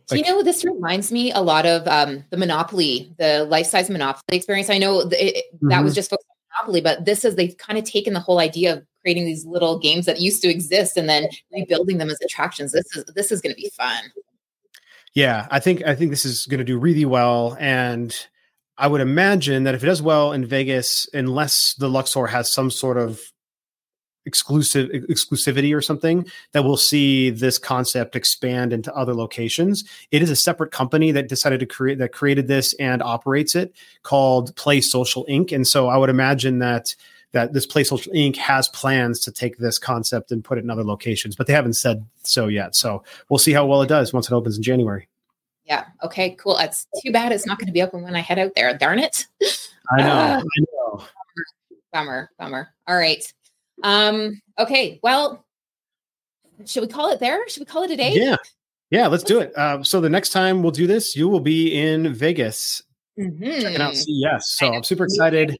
Do 0.07 0.17
you 0.17 0.23
know 0.23 0.43
this 0.43 0.65
reminds 0.65 1.11
me 1.11 1.31
a 1.31 1.39
lot 1.39 1.65
of 1.65 1.87
um, 1.87 2.25
the 2.31 2.37
Monopoly, 2.37 3.13
the 3.17 3.45
life-size 3.45 3.89
Monopoly 3.89 4.21
experience. 4.37 4.69
I 4.69 4.77
know 4.77 4.99
it, 5.01 5.13
it- 5.13 5.45
that 5.61 5.83
was 5.83 5.93
Mhm. 5.93 5.95
just 5.95 6.09
focused 6.09 6.27
on 6.29 6.65
Monopoly, 6.65 6.81
but 6.81 7.05
this 7.05 7.23
is 7.25 7.35
they've 7.35 7.55
kind 7.57 7.79
of 7.79 7.85
taken 7.85 8.13
the 8.13 8.19
whole 8.19 8.39
idea 8.39 8.73
of 8.73 8.85
creating 9.01 9.25
these 9.25 9.45
little 9.45 9.79
games 9.79 10.05
that 10.05 10.21
used 10.21 10.41
to 10.43 10.49
exist 10.49 10.97
and 10.97 11.09
then 11.09 11.27
rebuilding 11.51 11.97
them 11.97 12.09
as 12.09 12.19
attractions. 12.21 12.71
This 12.71 12.85
is 12.95 13.05
this 13.15 13.31
is 13.31 13.41
going 13.41 13.53
to 13.55 13.61
be 13.61 13.71
fun. 13.75 14.03
Yeah, 15.13 15.47
I 15.51 15.59
think 15.59 15.83
I 15.85 15.95
think 15.95 16.11
this 16.11 16.25
is 16.25 16.45
going 16.45 16.59
to 16.59 16.63
do 16.63 16.79
really 16.79 17.05
well, 17.05 17.57
and 17.59 18.15
I 18.77 18.87
would 18.87 19.01
imagine 19.01 19.63
that 19.65 19.75
if 19.75 19.83
it 19.83 19.87
does 19.87 20.01
well 20.01 20.31
in 20.31 20.45
Vegas, 20.45 21.07
unless 21.13 21.73
the 21.75 21.89
Luxor 21.89 22.27
has 22.27 22.51
some 22.51 22.71
sort 22.71 22.97
of 22.97 23.21
exclusive 24.25 24.89
exclusivity 24.89 25.75
or 25.75 25.81
something, 25.81 26.25
that 26.53 26.63
we'll 26.63 26.77
see 26.77 27.29
this 27.29 27.57
concept 27.57 28.15
expand 28.15 28.71
into 28.71 28.93
other 28.95 29.13
locations. 29.13 29.83
It 30.11 30.21
is 30.21 30.29
a 30.29 30.35
separate 30.35 30.71
company 30.71 31.11
that 31.11 31.27
decided 31.27 31.59
to 31.59 31.65
create 31.65 31.97
that 31.97 32.13
created 32.13 32.47
this 32.47 32.73
and 32.75 33.01
operates 33.01 33.55
it 33.55 33.73
called 34.03 34.55
Play 34.55 34.81
Social 34.81 35.25
Inc. 35.25 35.51
And 35.51 35.67
so 35.67 35.87
I 35.87 35.97
would 35.97 36.09
imagine 36.09 36.59
that 36.59 36.95
that 37.33 37.53
this 37.53 37.65
Social 37.65 38.11
Inc. 38.13 38.35
has 38.35 38.67
plans 38.69 39.19
to 39.21 39.31
take 39.31 39.57
this 39.57 39.79
concept 39.79 40.31
and 40.31 40.43
put 40.43 40.57
it 40.57 40.63
in 40.63 40.69
other 40.69 40.83
locations, 40.83 41.35
but 41.35 41.47
they 41.47 41.53
haven't 41.53 41.73
said 41.73 42.05
so 42.23 42.47
yet. 42.47 42.75
So 42.75 43.03
we'll 43.29 43.37
see 43.37 43.53
how 43.53 43.65
well 43.65 43.81
it 43.81 43.87
does 43.87 44.13
once 44.13 44.29
it 44.29 44.33
opens 44.33 44.57
in 44.57 44.63
January. 44.63 45.07
Yeah. 45.65 45.85
Okay. 46.03 46.31
Cool. 46.31 46.57
It's 46.57 46.87
too 47.03 47.11
bad 47.11 47.31
it's 47.31 47.45
not 47.45 47.57
going 47.57 47.67
to 47.67 47.73
be 47.73 47.81
open 47.81 48.03
when 48.03 48.15
I 48.15 48.19
head 48.19 48.39
out 48.39 48.51
there. 48.55 48.77
Darn 48.77 48.99
it. 48.99 49.27
I 49.91 49.97
know. 50.01 50.09
Ah. 50.09 50.39
I 50.39 50.65
know. 50.73 51.05
Bummer. 51.93 52.29
Bummer. 52.37 52.69
All 52.87 52.95
right. 52.95 53.23
Um. 53.83 54.41
Okay. 54.59 54.99
Well, 55.01 55.45
should 56.65 56.81
we 56.81 56.87
call 56.87 57.11
it 57.11 57.19
there? 57.19 57.47
Should 57.47 57.61
we 57.61 57.65
call 57.65 57.83
it 57.83 57.91
a 57.91 57.95
day? 57.97 58.13
Yeah. 58.13 58.35
Yeah, 58.89 59.07
let's 59.07 59.23
do 59.23 59.39
it. 59.39 59.55
Uh, 59.57 59.81
so 59.83 60.01
the 60.01 60.09
next 60.09 60.29
time 60.29 60.61
we'll 60.61 60.71
do 60.73 60.85
this, 60.85 61.15
you 61.15 61.29
will 61.29 61.39
be 61.39 61.73
in 61.79 62.13
Vegas 62.13 62.83
Mhm. 63.17 63.61
checking 63.61 63.81
out 63.81 63.95
CES. 63.95 64.51
So. 64.51 64.73
I'm 64.73 64.83
super 64.83 65.05
excited. 65.05 65.57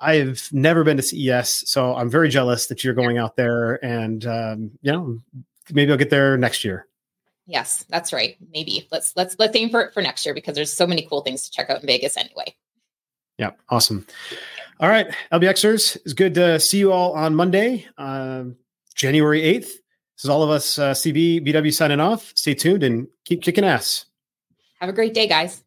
I've 0.00 0.48
never 0.52 0.84
been 0.84 0.96
to 0.96 1.02
CES, 1.02 1.68
so 1.70 1.94
I'm 1.94 2.10
very 2.10 2.28
jealous 2.28 2.66
that 2.66 2.84
you're 2.84 2.94
going 2.94 3.18
out 3.18 3.36
there, 3.36 3.84
and 3.84 4.24
um, 4.26 4.70
you 4.80 4.92
know, 4.92 5.20
maybe 5.72 5.90
I'll 5.90 5.98
get 5.98 6.10
there 6.10 6.36
next 6.36 6.64
year. 6.64 6.86
Yes, 7.46 7.84
that's 7.88 8.12
right. 8.12 8.36
Maybe 8.52 8.86
let's 8.92 9.16
let's 9.16 9.36
let's 9.38 9.56
aim 9.56 9.70
for 9.70 9.80
it 9.80 9.94
for 9.94 10.02
next 10.02 10.24
year 10.24 10.34
because 10.34 10.54
there's 10.54 10.72
so 10.72 10.86
many 10.86 11.02
cool 11.02 11.22
things 11.22 11.44
to 11.44 11.50
check 11.50 11.70
out 11.70 11.80
in 11.80 11.86
Vegas 11.86 12.16
anyway. 12.16 12.54
Yeah, 13.38 13.52
awesome. 13.70 14.06
All 14.80 14.88
right, 14.88 15.12
LBXers, 15.32 15.96
it's 15.96 16.12
good 16.12 16.34
to 16.34 16.60
see 16.60 16.78
you 16.78 16.92
all 16.92 17.12
on 17.14 17.34
Monday, 17.34 17.86
uh, 17.96 18.44
January 18.94 19.42
eighth. 19.42 19.80
This 20.16 20.24
is 20.24 20.30
all 20.30 20.42
of 20.42 20.50
us, 20.50 20.78
uh, 20.78 20.92
CB 20.92 21.46
BW 21.46 21.72
signing 21.72 22.00
off. 22.00 22.32
Stay 22.36 22.54
tuned 22.54 22.82
and 22.82 23.08
keep 23.24 23.42
kicking 23.42 23.64
ass. 23.64 24.04
Have 24.80 24.88
a 24.88 24.92
great 24.92 25.14
day, 25.14 25.26
guys. 25.26 25.64